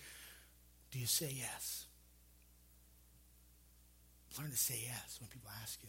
Do 0.91 0.99
you 0.99 1.07
say 1.07 1.33
yes? 1.35 1.78
Learn 4.39 4.51
to 4.51 4.57
say 4.57 4.81
yes 4.85 5.19
when 5.21 5.29
people 5.29 5.51
ask 5.63 5.79
you. 5.83 5.89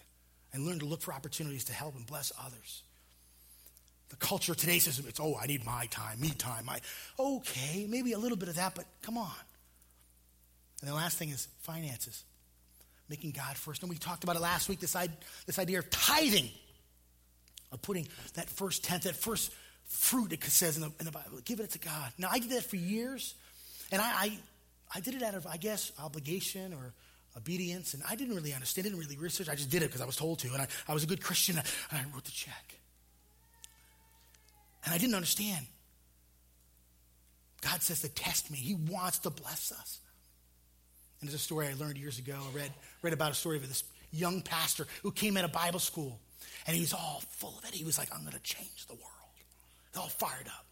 And 0.51 0.65
learn 0.65 0.79
to 0.79 0.85
look 0.85 1.01
for 1.01 1.13
opportunities 1.13 1.65
to 1.65 1.73
help 1.73 1.95
and 1.95 2.05
bless 2.05 2.31
others. 2.43 2.81
The 4.09 4.15
culture 4.15 4.55
today 4.55 4.79
says 4.79 4.97
it's, 4.99 5.19
oh, 5.19 5.37
I 5.39 5.45
need 5.45 5.63
my 5.63 5.85
time, 5.87 6.19
me 6.19 6.29
time. 6.29 6.65
My, 6.65 6.79
okay, 7.19 7.85
maybe 7.87 8.13
a 8.13 8.17
little 8.17 8.37
bit 8.37 8.49
of 8.49 8.55
that, 8.55 8.73
but 8.73 8.85
come 9.03 9.17
on. 9.17 9.31
And 10.81 10.89
the 10.89 10.95
last 10.95 11.17
thing 11.17 11.29
is 11.29 11.47
finances. 11.61 12.23
Making 13.07 13.31
God 13.31 13.55
first. 13.55 13.83
And 13.83 13.89
we 13.89 13.97
talked 13.97 14.23
about 14.23 14.35
it 14.35 14.41
last 14.41 14.69
week, 14.69 14.79
this, 14.79 14.95
this 15.45 15.59
idea 15.59 15.79
of 15.79 15.89
tithing, 15.91 16.49
of 17.71 17.81
putting 17.83 18.07
that 18.33 18.49
first 18.49 18.83
tenth, 18.83 19.03
that 19.03 19.15
first 19.15 19.51
fruit, 19.85 20.33
it 20.33 20.43
says 20.43 20.75
in 20.75 20.81
the, 20.81 20.91
in 20.99 21.05
the 21.05 21.11
Bible, 21.11 21.39
give 21.45 21.59
it 21.59 21.71
to 21.71 21.79
God. 21.79 22.11
Now, 22.17 22.29
I 22.31 22.39
did 22.39 22.51
that 22.51 22.63
for 22.63 22.75
years, 22.75 23.35
and 23.91 24.01
I, 24.01 24.05
I, 24.05 24.37
I 24.95 24.99
did 25.01 25.15
it 25.15 25.23
out 25.23 25.35
of, 25.35 25.45
I 25.45 25.57
guess, 25.57 25.91
obligation 25.99 26.73
or 26.73 26.93
obedience. 27.37 27.93
And 27.93 28.03
I 28.09 28.15
didn't 28.15 28.35
really 28.35 28.53
understand, 28.53 28.85
didn't 28.85 28.99
really 28.99 29.17
research. 29.17 29.49
I 29.49 29.55
just 29.55 29.69
did 29.69 29.81
it 29.81 29.87
because 29.87 30.01
I 30.01 30.05
was 30.05 30.15
told 30.15 30.39
to. 30.39 30.47
And 30.53 30.61
I, 30.61 30.67
I 30.87 30.93
was 30.93 31.03
a 31.03 31.07
good 31.07 31.21
Christian 31.21 31.57
and 31.57 31.67
I 31.91 32.03
wrote 32.13 32.25
the 32.25 32.31
check. 32.31 32.75
And 34.85 34.93
I 34.93 34.97
didn't 34.97 35.15
understand. 35.15 35.65
God 37.61 37.81
says 37.81 38.01
to 38.01 38.09
test 38.09 38.49
me. 38.49 38.57
He 38.57 38.75
wants 38.75 39.19
to 39.19 39.29
bless 39.29 39.71
us. 39.71 39.99
And 41.19 41.27
there's 41.29 41.35
a 41.35 41.39
story 41.39 41.67
I 41.67 41.73
learned 41.73 41.97
years 41.97 42.17
ago. 42.17 42.35
I 42.35 42.55
read, 42.55 42.71
read 43.01 43.13
about 43.13 43.31
a 43.31 43.35
story 43.35 43.57
of 43.57 43.67
this 43.67 43.83
young 44.11 44.41
pastor 44.41 44.87
who 45.03 45.11
came 45.11 45.35
out 45.37 45.43
of 45.43 45.51
Bible 45.51 45.79
school 45.79 46.19
and 46.65 46.75
he 46.75 46.81
was 46.81 46.93
all 46.93 47.21
full 47.29 47.57
of 47.57 47.65
it. 47.65 47.73
He 47.73 47.83
was 47.83 47.97
like, 47.97 48.09
I'm 48.13 48.21
going 48.21 48.33
to 48.33 48.39
change 48.39 48.87
the 48.87 48.93
world. 48.93 49.05
All 49.97 50.07
fired 50.07 50.47
up. 50.47 50.65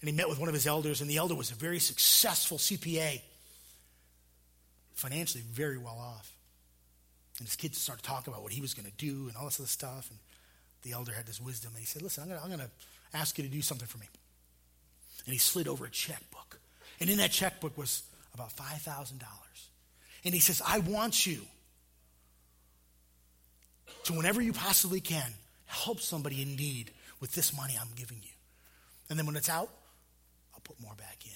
And 0.00 0.08
he 0.08 0.14
met 0.14 0.28
with 0.28 0.38
one 0.38 0.48
of 0.48 0.54
his 0.54 0.66
elders, 0.66 1.00
and 1.00 1.10
the 1.10 1.16
elder 1.16 1.34
was 1.34 1.50
a 1.50 1.54
very 1.54 1.80
successful 1.80 2.56
CPA, 2.56 3.20
financially 4.98 5.44
very 5.48 5.78
well 5.78 5.96
off. 5.98 6.36
And 7.38 7.46
his 7.46 7.54
kids 7.54 7.78
started 7.78 8.02
talking 8.02 8.32
about 8.32 8.42
what 8.42 8.52
he 8.52 8.60
was 8.60 8.74
going 8.74 8.86
to 8.86 8.96
do 8.96 9.28
and 9.28 9.36
all 9.36 9.44
this 9.44 9.60
other 9.60 9.68
stuff. 9.68 10.10
And 10.10 10.18
the 10.82 10.92
elder 10.92 11.12
had 11.12 11.26
this 11.26 11.40
wisdom, 11.40 11.70
and 11.74 11.80
he 11.80 11.86
said, 11.86 12.02
Listen, 12.02 12.24
I'm 12.32 12.48
going 12.48 12.58
to 12.58 12.70
ask 13.14 13.38
you 13.38 13.44
to 13.44 13.50
do 13.50 13.62
something 13.62 13.86
for 13.86 13.98
me. 13.98 14.06
And 15.24 15.32
he 15.32 15.38
slid 15.38 15.68
over 15.68 15.84
a 15.84 15.90
checkbook. 15.90 16.58
And 17.00 17.08
in 17.08 17.18
that 17.18 17.30
checkbook 17.30 17.78
was 17.78 18.02
about 18.34 18.50
$5,000. 18.50 19.12
And 20.24 20.34
he 20.34 20.40
says, 20.40 20.60
I 20.66 20.80
want 20.80 21.26
you 21.26 21.42
to, 24.04 24.12
whenever 24.14 24.42
you 24.42 24.52
possibly 24.52 25.00
can, 25.00 25.32
help 25.66 26.00
somebody 26.00 26.42
in 26.42 26.56
need 26.56 26.90
with 27.20 27.32
this 27.32 27.56
money 27.56 27.76
I'm 27.80 27.88
giving 27.94 28.18
you. 28.20 28.32
And 29.08 29.18
then 29.18 29.26
when 29.26 29.36
it's 29.36 29.48
out, 29.48 29.70
I'll 30.54 30.60
put 30.60 30.80
more 30.80 30.94
back 30.94 31.18
in. 31.24 31.32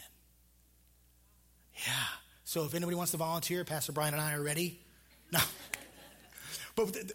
Yeah. 1.86 2.31
So 2.52 2.64
if 2.64 2.74
anybody 2.74 2.96
wants 2.96 3.12
to 3.12 3.16
volunteer, 3.16 3.64
Pastor 3.64 3.92
Brian 3.92 4.12
and 4.12 4.22
I 4.22 4.34
are 4.34 4.42
ready. 4.42 4.78
No. 5.32 5.40
But 6.76 6.92
the, 6.92 7.12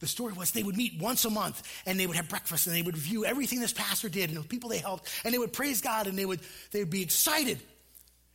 the 0.00 0.06
story 0.06 0.34
was 0.34 0.50
they 0.50 0.62
would 0.62 0.76
meet 0.76 1.00
once 1.00 1.24
a 1.24 1.30
month 1.30 1.62
and 1.86 1.98
they 1.98 2.06
would 2.06 2.16
have 2.16 2.28
breakfast 2.28 2.66
and 2.66 2.76
they 2.76 2.82
would 2.82 2.94
review 2.94 3.24
everything 3.24 3.60
this 3.60 3.72
pastor 3.72 4.10
did 4.10 4.28
and 4.28 4.38
the 4.38 4.42
people 4.42 4.68
they 4.68 4.76
helped 4.76 5.08
and 5.24 5.32
they 5.32 5.38
would 5.38 5.54
praise 5.54 5.80
God 5.80 6.06
and 6.06 6.18
they 6.18 6.26
would 6.26 6.40
they 6.70 6.80
would 6.80 6.90
be 6.90 7.00
excited. 7.00 7.58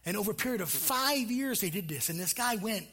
And 0.08 0.18
over 0.18 0.32
a 0.32 0.34
period 0.34 0.62
of 0.62 0.70
five 0.72 1.30
years 1.30 1.62
they 1.62 1.70
did 1.70 1.88
this. 1.88 2.10
And 2.10 2.20
this 2.20 2.34
guy 2.34 2.56
went 2.56 2.88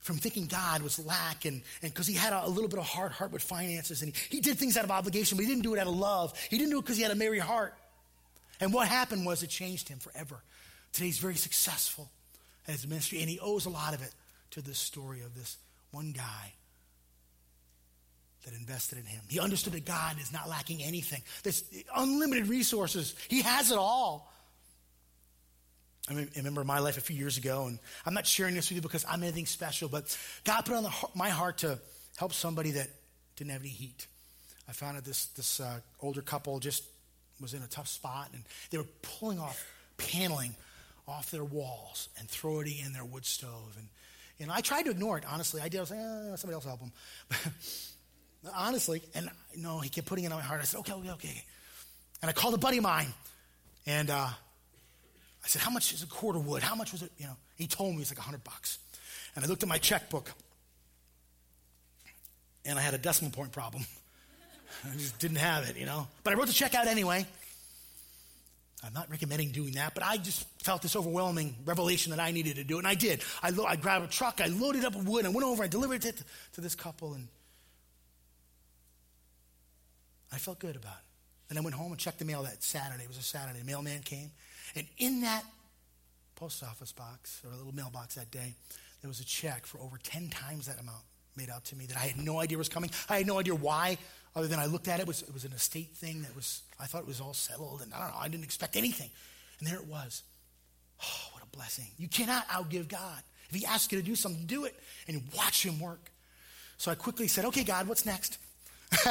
from 0.00 0.16
thinking 0.16 0.46
God 0.46 0.82
was 0.82 0.98
lack 0.98 1.44
and 1.44 1.62
because 1.82 2.08
he 2.08 2.14
had 2.14 2.32
a, 2.32 2.46
a, 2.46 2.48
little 2.48 2.68
bit 2.68 2.80
of 2.80 2.84
hard 2.84 3.12
heart 3.12 3.30
with 3.30 3.42
finances 3.44 4.02
and 4.02 4.12
he, 4.16 4.38
he 4.38 4.40
did 4.40 4.58
things 4.58 4.76
out 4.76 4.82
of 4.82 4.90
obligation, 4.90 5.38
but 5.38 5.42
he 5.42 5.48
didn't 5.48 5.62
do 5.62 5.72
it 5.74 5.78
out 5.78 5.86
of 5.86 5.94
love. 5.94 6.36
He 6.50 6.58
didn't 6.58 6.70
do 6.70 6.78
it 6.78 6.82
because 6.82 6.96
he 6.96 7.04
had 7.04 7.12
a 7.12 7.16
merry 7.16 7.38
heart. 7.38 7.74
And 8.60 8.72
what 8.72 8.88
happened 8.88 9.24
was 9.24 9.44
it 9.44 9.50
changed 9.50 9.88
him 9.88 9.98
forever. 10.00 10.42
Today 10.92 11.06
he's 11.06 11.18
very 11.18 11.36
successful 11.36 12.10
in 12.66 12.72
his 12.72 12.86
ministry, 12.86 13.20
and 13.20 13.28
he 13.28 13.38
owes 13.40 13.66
a 13.66 13.70
lot 13.70 13.94
of 13.94 14.02
it 14.02 14.12
to 14.52 14.62
this 14.62 14.78
story 14.78 15.20
of 15.20 15.34
this 15.34 15.56
one 15.90 16.12
guy 16.12 16.52
that 18.44 18.54
invested 18.54 18.98
in 18.98 19.04
him. 19.04 19.20
He 19.28 19.40
understood 19.40 19.72
that 19.74 19.84
God 19.84 20.16
is 20.20 20.32
not 20.32 20.48
lacking 20.48 20.82
anything. 20.82 21.22
There's 21.42 21.64
unlimited 21.94 22.48
resources. 22.48 23.14
He 23.28 23.42
has 23.42 23.70
it 23.70 23.78
all. 23.78 24.32
I 26.10 26.26
remember 26.36 26.64
my 26.64 26.78
life 26.78 26.96
a 26.96 27.02
few 27.02 27.16
years 27.16 27.36
ago, 27.36 27.66
and 27.66 27.78
I'm 28.06 28.14
not 28.14 28.26
sharing 28.26 28.54
this 28.54 28.70
with 28.70 28.76
you 28.76 28.82
because 28.82 29.04
I'm 29.06 29.22
anything 29.22 29.44
special, 29.44 29.90
but 29.90 30.16
God 30.44 30.62
put 30.62 30.74
on 30.74 30.84
the, 30.84 30.92
my 31.14 31.28
heart 31.28 31.58
to 31.58 31.78
help 32.16 32.32
somebody 32.32 32.70
that 32.72 32.88
didn't 33.36 33.50
have 33.50 33.60
any 33.60 33.68
heat. 33.68 34.06
I 34.68 34.72
found 34.72 34.96
out 34.96 35.04
this, 35.04 35.26
this 35.26 35.60
uh, 35.60 35.80
older 36.00 36.22
couple 36.22 36.58
just 36.60 36.84
was 37.40 37.52
in 37.52 37.62
a 37.62 37.66
tough 37.66 37.88
spot, 37.88 38.30
and 38.32 38.42
they 38.70 38.78
were 38.78 38.86
pulling 39.02 39.38
off 39.38 39.62
paneling 39.98 40.54
off 41.08 41.30
their 41.30 41.44
walls 41.44 42.08
and 42.18 42.28
throw 42.28 42.60
it 42.60 42.68
in 42.68 42.92
their 42.92 43.04
wood 43.04 43.24
stove. 43.24 43.74
And, 43.76 43.88
and 44.40 44.52
I 44.52 44.60
tried 44.60 44.84
to 44.84 44.90
ignore 44.90 45.18
it, 45.18 45.24
honestly. 45.28 45.60
I 45.60 45.68
did. 45.68 45.78
I 45.78 45.80
was 45.80 45.90
like, 45.90 46.00
eh, 46.00 46.36
somebody 46.36 46.54
else 46.54 46.64
help 46.64 46.80
them. 46.80 46.92
honestly, 48.54 49.02
and 49.14 49.30
no, 49.56 49.80
he 49.80 49.88
kept 49.88 50.06
putting 50.06 50.24
it 50.24 50.32
on 50.32 50.38
my 50.38 50.44
heart. 50.44 50.60
I 50.60 50.64
said, 50.64 50.80
okay, 50.80 50.92
okay, 50.92 51.10
okay. 51.10 51.44
And 52.22 52.28
I 52.28 52.32
called 52.32 52.54
a 52.54 52.58
buddy 52.58 52.78
of 52.78 52.82
mine, 52.82 53.12
and 53.86 54.10
uh, 54.10 54.28
I 55.48 55.48
said, 55.48 55.62
How 55.62 55.70
much 55.70 55.92
is 55.92 56.02
a 56.02 56.26
of 56.28 56.46
wood? 56.46 56.62
How 56.62 56.74
much 56.74 56.92
was 56.92 57.02
it? 57.02 57.12
You 57.16 57.26
know, 57.26 57.36
he 57.56 57.66
told 57.66 57.94
me 57.94 58.02
it's 58.02 58.10
like 58.10 58.18
a 58.18 58.22
hundred 58.22 58.44
bucks. 58.44 58.78
And 59.34 59.44
I 59.44 59.48
looked 59.48 59.62
at 59.62 59.68
my 59.68 59.78
checkbook 59.78 60.32
and 62.64 62.78
I 62.78 62.82
had 62.82 62.94
a 62.94 62.98
decimal 62.98 63.30
point 63.30 63.52
problem. 63.52 63.84
I 64.84 64.94
just 64.96 65.18
didn't 65.18 65.38
have 65.38 65.68
it, 65.68 65.76
you 65.76 65.86
know. 65.86 66.06
But 66.22 66.32
I 66.32 66.36
wrote 66.36 66.48
the 66.48 66.52
check 66.52 66.74
out 66.74 66.86
anyway. 66.86 67.26
I'm 68.84 68.92
not 68.92 69.10
recommending 69.10 69.50
doing 69.50 69.72
that, 69.72 69.94
but 69.94 70.04
I 70.04 70.18
just 70.18 70.46
felt 70.62 70.82
this 70.82 70.94
overwhelming 70.94 71.56
revelation 71.64 72.10
that 72.10 72.20
I 72.20 72.30
needed 72.30 72.56
to 72.56 72.64
do 72.64 72.76
it, 72.76 72.78
and 72.78 72.86
I 72.86 72.94
did. 72.94 73.22
I, 73.42 73.50
lo- 73.50 73.64
I 73.64 73.76
grabbed 73.76 74.04
a 74.04 74.08
truck, 74.08 74.40
I 74.40 74.46
loaded 74.46 74.84
up 74.84 74.94
with 74.94 75.06
wood, 75.06 75.26
I 75.26 75.30
went 75.30 75.44
over, 75.44 75.64
I 75.64 75.66
delivered 75.66 76.04
it 76.04 76.16
to, 76.16 76.24
to 76.54 76.60
this 76.60 76.76
couple, 76.76 77.14
and 77.14 77.26
I 80.32 80.36
felt 80.38 80.58
good 80.58 80.76
about 80.76 80.96
it. 80.96 81.04
And 81.50 81.58
I 81.58 81.62
went 81.62 81.74
home 81.74 81.90
and 81.92 81.98
checked 81.98 82.18
the 82.18 82.24
mail 82.24 82.42
that 82.42 82.62
Saturday. 82.62 83.04
It 83.04 83.08
was 83.08 83.16
a 83.16 83.22
Saturday. 83.22 83.58
The 83.60 83.64
mailman 83.64 84.02
came. 84.02 84.30
And 84.76 84.86
in 84.98 85.22
that 85.22 85.42
post 86.36 86.62
office 86.62 86.92
box 86.92 87.40
or 87.44 87.50
a 87.52 87.56
little 87.56 87.74
mailbox 87.74 88.16
that 88.16 88.30
day, 88.30 88.54
there 89.00 89.08
was 89.08 89.20
a 89.20 89.24
check 89.24 89.64
for 89.64 89.78
over 89.80 89.96
10 89.96 90.28
times 90.28 90.66
that 90.66 90.78
amount 90.78 91.02
made 91.36 91.48
out 91.48 91.64
to 91.66 91.76
me 91.76 91.86
that 91.86 91.96
I 91.96 92.00
had 92.00 92.18
no 92.18 92.40
idea 92.40 92.58
was 92.58 92.68
coming. 92.68 92.90
I 93.08 93.18
had 93.18 93.26
no 93.26 93.38
idea 93.38 93.54
why, 93.54 93.96
other 94.34 94.46
than 94.46 94.58
I 94.58 94.66
looked 94.66 94.88
at 94.88 94.98
it. 94.98 95.02
It 95.02 95.08
was, 95.08 95.22
it 95.22 95.32
was 95.32 95.44
an 95.44 95.52
estate 95.52 95.96
thing 95.96 96.22
that 96.22 96.34
was, 96.34 96.62
I 96.80 96.86
thought 96.86 97.02
it 97.02 97.06
was 97.06 97.20
all 97.20 97.34
settled, 97.34 97.82
and 97.82 97.92
I 97.92 98.00
don't 98.00 98.08
know, 98.08 98.16
I 98.20 98.28
didn't 98.28 98.44
expect 98.44 98.76
anything. 98.76 99.10
And 99.58 99.68
there 99.68 99.76
it 99.76 99.86
was. 99.86 100.22
Oh, 101.02 101.28
what 101.32 101.42
a 101.42 101.56
blessing. 101.56 101.86
You 101.96 102.08
cannot 102.08 102.46
outgive 102.48 102.88
God. 102.88 103.22
If 103.48 103.56
He 103.56 103.66
asks 103.66 103.92
you 103.92 103.98
to 103.98 104.04
do 104.04 104.14
something, 104.14 104.46
do 104.46 104.64
it, 104.64 104.78
and 105.06 105.22
watch 105.36 105.64
Him 105.64 105.80
work. 105.80 106.10
So 106.76 106.90
I 106.90 106.94
quickly 106.94 107.28
said, 107.28 107.44
Okay, 107.46 107.64
God, 107.64 107.88
what's 107.88 108.06
next? 108.06 108.38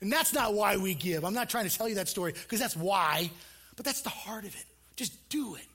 and 0.00 0.12
that's 0.12 0.32
not 0.32 0.54
why 0.54 0.76
we 0.76 0.94
give. 0.94 1.24
I'm 1.24 1.34
not 1.34 1.48
trying 1.48 1.68
to 1.68 1.76
tell 1.76 1.88
you 1.88 1.96
that 1.96 2.08
story 2.08 2.32
because 2.32 2.60
that's 2.60 2.76
why. 2.76 3.30
But 3.76 3.84
that's 3.84 4.02
the 4.02 4.10
heart 4.10 4.44
of 4.44 4.54
it. 4.54 4.64
Just 4.96 5.28
do 5.28 5.54
it. 5.54 5.66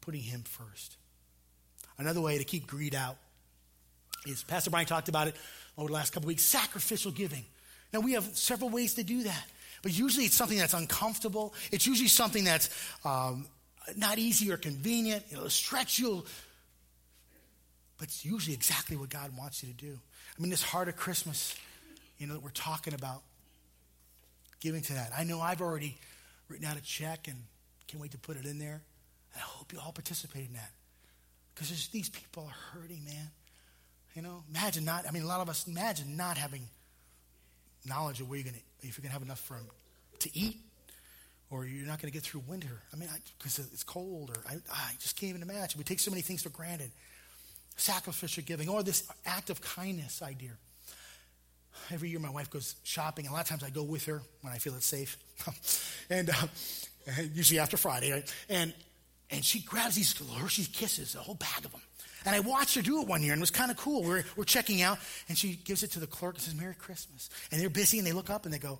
Putting 0.00 0.22
Him 0.22 0.42
first. 0.42 0.96
Another 1.98 2.20
way 2.20 2.38
to 2.38 2.44
keep 2.44 2.66
greed 2.66 2.94
out 2.94 3.16
is 4.26 4.42
Pastor 4.42 4.70
Brian 4.70 4.86
talked 4.86 5.08
about 5.08 5.28
it 5.28 5.36
over 5.76 5.88
the 5.88 5.94
last 5.94 6.12
couple 6.12 6.28
weeks 6.28 6.42
sacrificial 6.42 7.10
giving. 7.10 7.44
Now, 7.92 8.00
we 8.00 8.12
have 8.12 8.24
several 8.36 8.70
ways 8.70 8.94
to 8.94 9.04
do 9.04 9.22
that, 9.24 9.44
but 9.82 9.96
usually 9.96 10.26
it's 10.26 10.34
something 10.34 10.58
that's 10.58 10.74
uncomfortable. 10.74 11.54
It's 11.70 11.86
usually 11.86 12.08
something 12.08 12.44
that's 12.44 12.70
um, 13.04 13.46
not 13.96 14.18
easy 14.18 14.50
or 14.50 14.56
convenient. 14.56 15.24
It'll 15.30 15.48
stretch 15.50 15.98
you, 15.98 16.24
but 17.98 18.08
it's 18.08 18.24
usually 18.24 18.54
exactly 18.54 18.96
what 18.96 19.10
God 19.10 19.36
wants 19.36 19.62
you 19.62 19.72
to 19.72 19.76
do. 19.76 19.98
I 20.36 20.42
mean, 20.42 20.50
this 20.50 20.62
heart 20.62 20.88
of 20.88 20.96
Christmas, 20.96 21.54
you 22.18 22.26
know, 22.26 22.34
that 22.34 22.42
we're 22.42 22.50
talking 22.50 22.94
about, 22.94 23.22
giving 24.60 24.82
to 24.82 24.94
that. 24.94 25.12
I 25.16 25.24
know 25.24 25.40
I've 25.40 25.60
already 25.60 25.96
written 26.48 26.66
out 26.66 26.76
a 26.76 26.82
check 26.82 27.28
and 27.28 27.36
can't 27.86 28.00
wait 28.00 28.12
to 28.12 28.18
put 28.18 28.36
it 28.36 28.46
in 28.46 28.58
there. 28.58 28.82
And 29.34 29.42
I 29.42 29.46
hope 29.46 29.72
you 29.72 29.78
all 29.78 29.92
participate 29.92 30.46
in 30.46 30.54
that. 30.54 30.70
Because 31.54 31.88
these 31.88 32.08
people 32.08 32.44
are 32.44 32.78
hurting, 32.78 33.04
man. 33.04 33.30
You 34.14 34.22
know, 34.22 34.44
imagine 34.48 34.84
not, 34.84 35.06
I 35.08 35.10
mean, 35.10 35.24
a 35.24 35.26
lot 35.26 35.40
of 35.40 35.48
us 35.48 35.66
imagine 35.66 36.16
not 36.16 36.36
having 36.36 36.68
knowledge 37.84 38.20
of 38.20 38.28
where 38.28 38.38
you're 38.38 38.44
going 38.44 38.54
to, 38.54 38.86
if 38.88 38.96
you're 38.96 39.02
going 39.02 39.10
to 39.10 39.14
have 39.14 39.22
enough 39.22 39.40
for 39.40 39.58
to 40.20 40.38
eat 40.38 40.58
or 41.50 41.66
you're 41.66 41.86
not 41.86 42.00
going 42.00 42.10
to 42.10 42.16
get 42.16 42.22
through 42.22 42.42
winter. 42.46 42.80
I 42.92 42.96
mean, 42.96 43.08
because 43.38 43.58
it's 43.58 43.82
cold 43.82 44.30
or 44.30 44.40
I, 44.48 44.54
I 44.72 44.92
just 45.00 45.16
can't 45.16 45.30
even 45.30 45.42
imagine. 45.42 45.78
We 45.78 45.84
take 45.84 46.00
so 46.00 46.10
many 46.10 46.22
things 46.22 46.42
for 46.42 46.48
granted. 46.50 46.90
Sacrificial 47.76 48.44
giving 48.46 48.68
or 48.68 48.84
this 48.84 49.06
act 49.26 49.50
of 49.50 49.60
kindness 49.60 50.22
idea. 50.22 50.52
Every 51.90 52.08
year 52.08 52.20
my 52.20 52.30
wife 52.30 52.50
goes 52.50 52.76
shopping. 52.84 53.26
A 53.26 53.32
lot 53.32 53.42
of 53.42 53.48
times 53.48 53.64
I 53.64 53.70
go 53.70 53.82
with 53.82 54.06
her 54.06 54.22
when 54.42 54.52
I 54.52 54.58
feel 54.58 54.74
it's 54.76 54.86
safe. 54.86 55.18
and 56.10 56.30
uh, 56.30 56.46
usually 57.32 57.58
after 57.58 57.76
Friday, 57.76 58.12
right? 58.12 58.34
And, 58.48 58.72
and 59.30 59.44
she 59.44 59.60
grabs 59.60 59.96
these 59.96 60.16
Hershey's 60.16 60.68
Kisses, 60.68 61.16
a 61.16 61.18
whole 61.18 61.34
bag 61.34 61.64
of 61.64 61.72
them. 61.72 61.80
And 62.24 62.34
I 62.34 62.40
watched 62.40 62.74
her 62.76 62.82
do 62.82 63.02
it 63.02 63.08
one 63.08 63.22
year, 63.22 63.32
and 63.32 63.40
it 63.40 63.42
was 63.42 63.50
kind 63.50 63.70
of 63.70 63.76
cool. 63.76 64.02
We're, 64.02 64.24
we're 64.36 64.44
checking 64.44 64.80
out, 64.80 64.98
and 65.28 65.36
she 65.36 65.56
gives 65.56 65.82
it 65.82 65.90
to 65.92 66.00
the 66.00 66.06
clerk 66.06 66.34
and 66.34 66.42
says, 66.42 66.54
Merry 66.54 66.74
Christmas. 66.74 67.28
And 67.52 67.60
they're 67.60 67.68
busy, 67.68 67.98
and 67.98 68.06
they 68.06 68.12
look 68.12 68.30
up 68.30 68.44
and 68.44 68.54
they 68.54 68.58
go, 68.58 68.78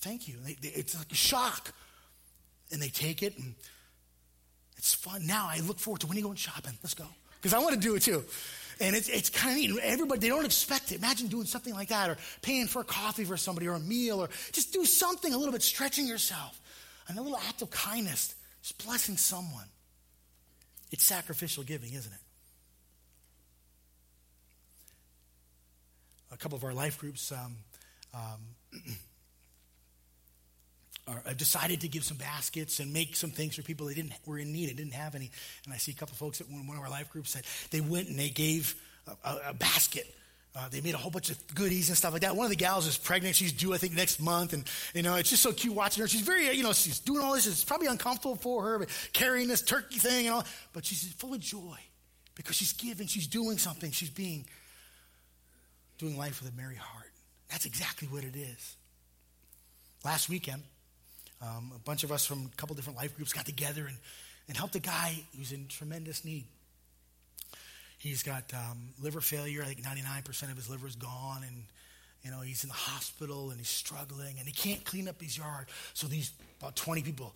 Thank 0.00 0.28
you. 0.28 0.36
They, 0.44 0.54
they, 0.54 0.68
it's 0.68 0.96
like 0.96 1.10
a 1.10 1.16
shock. 1.16 1.72
And 2.70 2.80
they 2.80 2.88
take 2.88 3.22
it, 3.22 3.36
and 3.36 3.54
it's 4.76 4.94
fun. 4.94 5.26
Now 5.26 5.48
I 5.50 5.60
look 5.60 5.78
forward 5.78 6.00
to 6.02 6.06
when 6.06 6.16
you 6.16 6.22
going 6.22 6.36
shopping. 6.36 6.74
Let's 6.82 6.94
go. 6.94 7.06
Because 7.40 7.54
I 7.54 7.58
want 7.58 7.74
to 7.74 7.80
do 7.80 7.94
it 7.94 8.02
too. 8.02 8.24
And 8.80 8.94
it's, 8.94 9.08
it's 9.08 9.28
kind 9.28 9.52
of 9.52 9.56
neat. 9.56 9.80
Everybody, 9.82 10.20
they 10.20 10.28
don't 10.28 10.44
expect 10.44 10.92
it. 10.92 10.98
Imagine 10.98 11.26
doing 11.26 11.46
something 11.46 11.74
like 11.74 11.88
that 11.88 12.10
or 12.10 12.16
paying 12.42 12.66
for 12.66 12.80
a 12.80 12.84
coffee 12.84 13.24
for 13.24 13.36
somebody 13.36 13.66
or 13.66 13.74
a 13.74 13.80
meal 13.80 14.20
or 14.20 14.28
just 14.52 14.72
do 14.72 14.84
something 14.84 15.34
a 15.34 15.36
little 15.36 15.52
bit, 15.52 15.62
stretching 15.62 16.06
yourself. 16.06 16.60
And 17.08 17.18
a 17.18 17.22
little 17.22 17.38
act 17.48 17.62
of 17.62 17.70
kindness, 17.70 18.34
just 18.62 18.84
blessing 18.84 19.16
someone. 19.16 19.64
It's 20.90 21.04
sacrificial 21.04 21.64
giving, 21.64 21.94
isn't 21.94 22.12
it? 22.12 22.20
A 26.30 26.36
couple 26.36 26.56
of 26.56 26.64
our 26.64 26.74
life 26.74 26.98
groups 26.98 27.32
um, 27.32 27.56
um, 28.14 28.82
are, 31.26 31.34
decided 31.34 31.80
to 31.80 31.88
give 31.88 32.04
some 32.04 32.16
baskets 32.18 32.80
and 32.80 32.92
make 32.92 33.16
some 33.16 33.30
things 33.30 33.56
for 33.56 33.62
people 33.62 33.86
that 33.86 33.96
didn't 33.96 34.12
were 34.26 34.38
in 34.38 34.52
need 34.52 34.68
and 34.68 34.76
didn't 34.76 34.94
have 34.94 35.14
any. 35.14 35.30
And 35.64 35.72
I 35.72 35.78
see 35.78 35.92
a 35.92 35.94
couple 35.94 36.12
of 36.12 36.18
folks 36.18 36.40
at 36.40 36.48
one, 36.50 36.66
one 36.66 36.76
of 36.76 36.82
our 36.82 36.90
life 36.90 37.10
groups 37.10 37.34
that 37.34 37.44
they 37.70 37.80
went 37.80 38.08
and 38.08 38.18
they 38.18 38.28
gave 38.28 38.74
a, 39.06 39.28
a, 39.28 39.40
a 39.50 39.54
basket 39.54 40.06
Uh, 40.56 40.68
they 40.70 40.80
made 40.80 40.94
a 40.94 40.98
whole 40.98 41.10
bunch 41.10 41.30
of 41.30 41.54
goodies 41.54 41.88
and 41.88 41.96
stuff 41.96 42.12
like 42.12 42.22
that. 42.22 42.34
One 42.34 42.44
of 42.46 42.50
the 42.50 42.56
gals 42.56 42.86
is 42.86 42.96
pregnant. 42.98 43.36
She's 43.36 43.52
due, 43.52 43.74
I 43.74 43.78
think, 43.78 43.94
next 43.94 44.18
month. 44.18 44.54
And, 44.54 44.64
you 44.92 45.02
know, 45.02 45.14
it's 45.16 45.30
just 45.30 45.42
so 45.42 45.52
cute 45.52 45.74
watching 45.74 46.00
her. 46.02 46.08
She's 46.08 46.22
very, 46.22 46.50
you 46.56 46.62
know, 46.62 46.72
she's 46.72 46.98
doing 46.98 47.22
all 47.22 47.34
this. 47.34 47.46
It's 47.46 47.62
probably 47.62 47.86
uncomfortable 47.86 48.34
for 48.34 48.62
her, 48.64 48.78
but 48.78 48.88
carrying 49.12 49.46
this 49.46 49.62
turkey 49.62 49.98
thing 49.98 50.26
and 50.26 50.34
all. 50.34 50.44
But 50.72 50.84
she's 50.84 51.12
full 51.12 51.34
of 51.34 51.40
joy 51.40 51.78
because 52.34 52.56
she's 52.56 52.72
giving, 52.72 53.06
she's 53.06 53.26
doing 53.28 53.58
something. 53.58 53.92
She's 53.92 54.10
being, 54.10 54.46
doing 55.98 56.16
life 56.16 56.42
with 56.42 56.52
a 56.52 56.56
merry 56.56 56.76
heart. 56.76 57.10
That's 57.50 57.66
exactly 57.66 58.08
what 58.08 58.24
it 58.24 58.36
is. 58.36 58.76
Last 60.04 60.28
weekend, 60.28 60.62
um, 61.42 61.72
a 61.74 61.78
bunch 61.80 62.04
of 62.04 62.12
us 62.12 62.24
from 62.24 62.50
a 62.52 62.56
couple 62.56 62.76
different 62.76 62.98
life 62.98 63.16
groups 63.16 63.32
got 63.32 63.46
together 63.46 63.86
and, 63.86 63.96
and 64.48 64.56
helped 64.56 64.74
a 64.76 64.80
guy 64.80 65.16
who's 65.36 65.52
in 65.52 65.66
tremendous 65.66 66.24
need. 66.24 66.44
He's 67.98 68.22
got 68.22 68.44
um, 68.54 68.90
liver 69.00 69.20
failure. 69.20 69.62
I 69.62 69.66
think 69.66 69.82
99% 69.82 70.50
of 70.50 70.56
his 70.56 70.70
liver 70.70 70.86
is 70.86 70.94
gone, 70.94 71.42
and 71.44 71.64
you 72.22 72.30
know 72.30 72.40
he's 72.42 72.62
in 72.62 72.68
the 72.68 72.74
hospital 72.74 73.50
and 73.50 73.58
he's 73.58 73.68
struggling, 73.68 74.36
and 74.38 74.46
he 74.46 74.52
can't 74.52 74.84
clean 74.84 75.08
up 75.08 75.20
his 75.20 75.36
yard. 75.36 75.66
So 75.94 76.06
these 76.06 76.30
about 76.60 76.76
20 76.76 77.02
people 77.02 77.34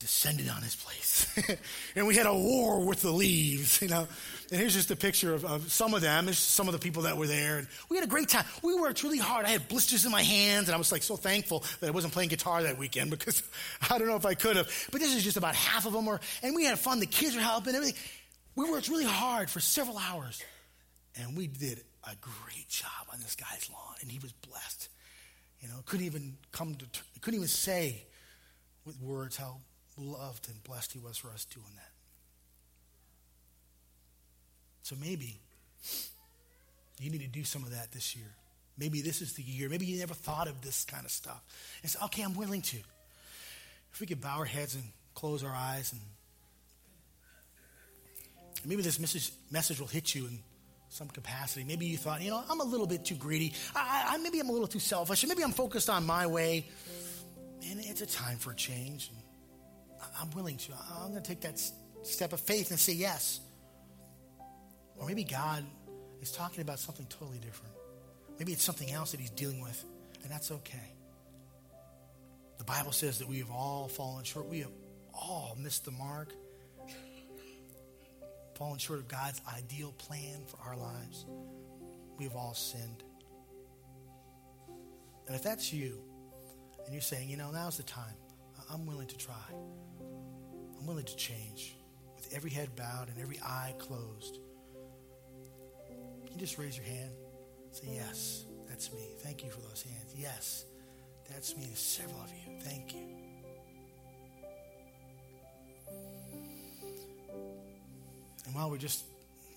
descended 0.00 0.48
on 0.48 0.62
his 0.62 0.74
place, 0.74 1.28
and 1.94 2.06
we 2.06 2.16
had 2.16 2.26
a 2.26 2.34
war 2.34 2.80
with 2.80 3.02
the 3.02 3.10
leaves. 3.10 3.80
You 3.80 3.88
know, 3.88 4.08
and 4.50 4.60
here's 4.60 4.74
just 4.74 4.90
a 4.90 4.96
picture 4.96 5.34
of, 5.34 5.44
of 5.44 5.70
some 5.70 5.94
of 5.94 6.00
them. 6.00 6.32
Some 6.32 6.66
of 6.66 6.72
the 6.72 6.80
people 6.80 7.02
that 7.02 7.16
were 7.16 7.26
there, 7.26 7.58
and 7.58 7.68
we 7.88 7.96
had 7.96 8.04
a 8.04 8.08
great 8.08 8.28
time. 8.30 8.46
We 8.62 8.74
worked 8.74 9.02
really 9.02 9.18
hard. 9.18 9.44
I 9.44 9.50
had 9.50 9.68
blisters 9.68 10.06
in 10.06 10.10
my 10.10 10.22
hands, 10.22 10.68
and 10.68 10.74
I 10.74 10.78
was 10.78 10.90
like 10.90 11.02
so 11.02 11.16
thankful 11.16 11.64
that 11.80 11.86
I 11.86 11.90
wasn't 11.90 12.14
playing 12.14 12.30
guitar 12.30 12.62
that 12.62 12.78
weekend 12.78 13.10
because 13.16 13.42
I 13.90 13.98
don't 13.98 14.08
know 14.08 14.16
if 14.16 14.26
I 14.26 14.34
could 14.34 14.56
have. 14.56 14.88
But 14.90 15.00
this 15.00 15.14
is 15.14 15.22
just 15.22 15.36
about 15.36 15.54
half 15.54 15.86
of 15.86 15.92
them 15.92 16.06
were, 16.06 16.20
and 16.42 16.56
we 16.56 16.64
had 16.64 16.78
fun. 16.78 16.98
The 16.98 17.06
kids 17.06 17.36
were 17.36 17.42
helping 17.42 17.74
everything. 17.74 17.96
We 18.56 18.70
worked 18.70 18.88
really 18.88 19.04
hard 19.04 19.50
for 19.50 19.60
several 19.60 19.98
hours, 19.98 20.42
and 21.16 21.36
we 21.36 21.46
did 21.46 21.82
a 22.04 22.16
great 22.16 22.68
job 22.68 23.06
on 23.12 23.20
this 23.20 23.36
guy's 23.36 23.68
lawn, 23.70 23.96
and 24.00 24.10
he 24.10 24.18
was 24.18 24.32
blessed. 24.32 24.88
You 25.60 25.68
know, 25.68 25.74
couldn't 25.84 26.06
even 26.06 26.38
come 26.52 26.74
to, 26.74 26.86
couldn't 27.20 27.36
even 27.38 27.48
say 27.48 28.06
with 28.86 28.98
words 29.00 29.36
how 29.36 29.58
loved 30.00 30.48
and 30.48 30.62
blessed 30.64 30.92
he 30.92 30.98
was 30.98 31.18
for 31.18 31.28
us 31.28 31.44
doing 31.44 31.72
that. 31.76 31.92
So 34.82 34.96
maybe 35.00 35.38
you 36.98 37.10
need 37.10 37.20
to 37.20 37.28
do 37.28 37.44
some 37.44 37.62
of 37.64 37.70
that 37.70 37.92
this 37.92 38.16
year. 38.16 38.26
Maybe 38.78 39.02
this 39.02 39.20
is 39.20 39.34
the 39.34 39.42
year. 39.42 39.68
Maybe 39.68 39.86
you 39.86 39.98
never 39.98 40.14
thought 40.14 40.48
of 40.48 40.62
this 40.62 40.84
kind 40.84 41.04
of 41.04 41.10
stuff. 41.10 41.42
And 41.82 41.90
say, 41.90 41.98
okay, 42.06 42.22
I'm 42.22 42.34
willing 42.34 42.62
to. 42.62 42.78
If 43.92 44.00
we 44.00 44.06
could 44.06 44.20
bow 44.20 44.38
our 44.38 44.44
heads 44.44 44.74
and 44.74 44.84
close 45.14 45.44
our 45.44 45.54
eyes 45.54 45.92
and 45.92 46.00
Maybe 48.64 48.82
this 48.82 48.98
message, 48.98 49.32
message 49.50 49.80
will 49.80 49.86
hit 49.86 50.14
you 50.14 50.26
in 50.26 50.38
some 50.90 51.08
capacity. 51.08 51.64
Maybe 51.64 51.86
you 51.86 51.96
thought, 51.96 52.20
you 52.20 52.30
know, 52.30 52.42
I'm 52.48 52.60
a 52.60 52.64
little 52.64 52.86
bit 52.86 53.04
too 53.04 53.14
greedy. 53.14 53.54
I, 53.74 54.04
I, 54.08 54.18
maybe 54.18 54.40
I'm 54.40 54.48
a 54.48 54.52
little 54.52 54.66
too 54.66 54.80
selfish. 54.80 55.26
Maybe 55.26 55.42
I'm 55.42 55.52
focused 55.52 55.88
on 55.88 56.04
my 56.04 56.26
way. 56.26 56.66
And 57.70 57.80
it's 57.80 58.00
a 58.00 58.06
time 58.06 58.36
for 58.36 58.52
change. 58.52 59.10
I'm 60.20 60.30
willing 60.30 60.56
to. 60.56 60.72
I'm 61.02 61.10
going 61.10 61.22
to 61.22 61.28
take 61.28 61.40
that 61.42 61.60
step 62.02 62.32
of 62.32 62.40
faith 62.40 62.70
and 62.70 62.78
say 62.78 62.92
yes. 62.92 63.40
Or 64.96 65.06
maybe 65.06 65.24
God 65.24 65.64
is 66.20 66.32
talking 66.32 66.62
about 66.62 66.78
something 66.78 67.06
totally 67.06 67.38
different. 67.38 67.74
Maybe 68.38 68.52
it's 68.52 68.62
something 68.62 68.90
else 68.90 69.12
that 69.12 69.20
he's 69.20 69.30
dealing 69.30 69.60
with, 69.60 69.84
and 70.22 70.30
that's 70.30 70.50
okay. 70.50 70.94
The 72.58 72.64
Bible 72.64 72.92
says 72.92 73.18
that 73.18 73.28
we 73.28 73.38
have 73.38 73.50
all 73.50 73.88
fallen 73.88 74.24
short. 74.24 74.46
We 74.46 74.60
have 74.60 74.72
all 75.14 75.56
missed 75.58 75.84
the 75.84 75.90
mark 75.90 76.32
fallen 78.60 78.78
short 78.78 78.98
of 78.98 79.08
God's 79.08 79.40
ideal 79.56 79.90
plan 79.92 80.42
for 80.46 80.58
our 80.68 80.76
lives. 80.76 81.24
We 82.18 82.24
have 82.24 82.36
all 82.36 82.52
sinned. 82.52 83.02
And 85.26 85.34
if 85.34 85.42
that's 85.42 85.72
you, 85.72 85.98
and 86.84 86.92
you're 86.92 87.00
saying, 87.00 87.30
you 87.30 87.38
know, 87.38 87.50
now's 87.50 87.78
the 87.78 87.84
time, 87.84 88.14
I'm 88.70 88.84
willing 88.84 89.06
to 89.06 89.16
try. 89.16 89.34
I'm 90.80 90.86
willing 90.86 91.04
to 91.04 91.16
change. 91.16 91.76
With 92.16 92.34
every 92.34 92.50
head 92.50 92.74
bowed 92.74 93.08
and 93.08 93.18
every 93.20 93.38
eye 93.44 93.74
closed, 93.78 94.38
you 96.30 96.38
just 96.38 96.58
raise 96.58 96.76
your 96.76 96.86
hand. 96.86 97.10
Say, 97.72 97.88
yes, 97.94 98.44
that's 98.68 98.92
me. 98.92 99.02
Thank 99.18 99.44
you 99.44 99.50
for 99.50 99.60
those 99.60 99.82
hands. 99.82 100.14
Yes, 100.16 100.64
that's 101.30 101.56
me. 101.56 101.64
There's 101.66 101.78
several 101.78 102.20
of 102.20 102.30
you. 102.30 102.60
Thank 102.62 102.94
you. 102.94 103.02
And 108.46 108.54
while 108.54 108.70
we're 108.70 108.78
just 108.78 109.04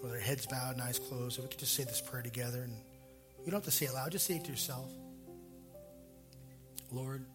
with 0.02 0.12
our 0.12 0.20
heads 0.20 0.46
bowed 0.46 0.74
and 0.74 0.82
eyes 0.82 1.00
closed, 1.00 1.42
we 1.42 1.48
could 1.48 1.58
just 1.58 1.74
say 1.74 1.84
this 1.84 2.02
prayer 2.02 2.22
together, 2.22 2.62
and 2.62 2.76
you 3.40 3.52
don't 3.52 3.56
have 3.56 3.64
to 3.64 3.72
say 3.72 3.86
it 3.88 3.94
loud, 3.94 4.12
just 4.12 4.28
say 4.28 4.36
it 4.36 4.44
to 4.44 4.52
yourself. 4.52 4.92
Lord, 6.92 7.26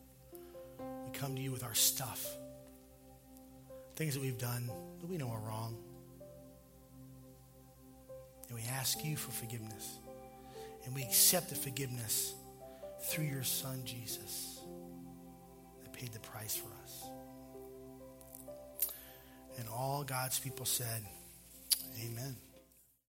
we 0.79 1.11
come 1.13 1.35
to 1.35 1.43
you 1.43 1.51
with 1.51 1.65
our 1.65 1.75
stuff, 1.75 2.25
things 3.99 4.15
that 4.15 4.21
we've 4.21 4.39
done 4.39 4.71
that 5.01 5.11
we 5.11 5.17
know 5.17 5.29
are 5.29 5.41
wrong. 5.41 5.77
And 8.49 8.57
we 8.57 8.63
ask 8.71 9.05
you 9.05 9.17
for 9.17 9.33
forgiveness. 9.33 9.99
And 10.85 10.95
we 10.95 11.03
accept 11.03 11.49
the 11.49 11.57
forgiveness 11.57 12.33
through 13.03 13.25
your 13.25 13.43
Son, 13.43 13.83
Jesus, 13.85 14.61
that 15.83 15.93
paid 15.93 16.13
the 16.13 16.21
price 16.21 16.55
for 16.55 16.69
us. 16.85 17.09
And 19.59 19.67
all 19.69 20.05
God's 20.05 20.39
people 20.39 20.65
said, 20.65 21.03
Amen. 22.01 22.37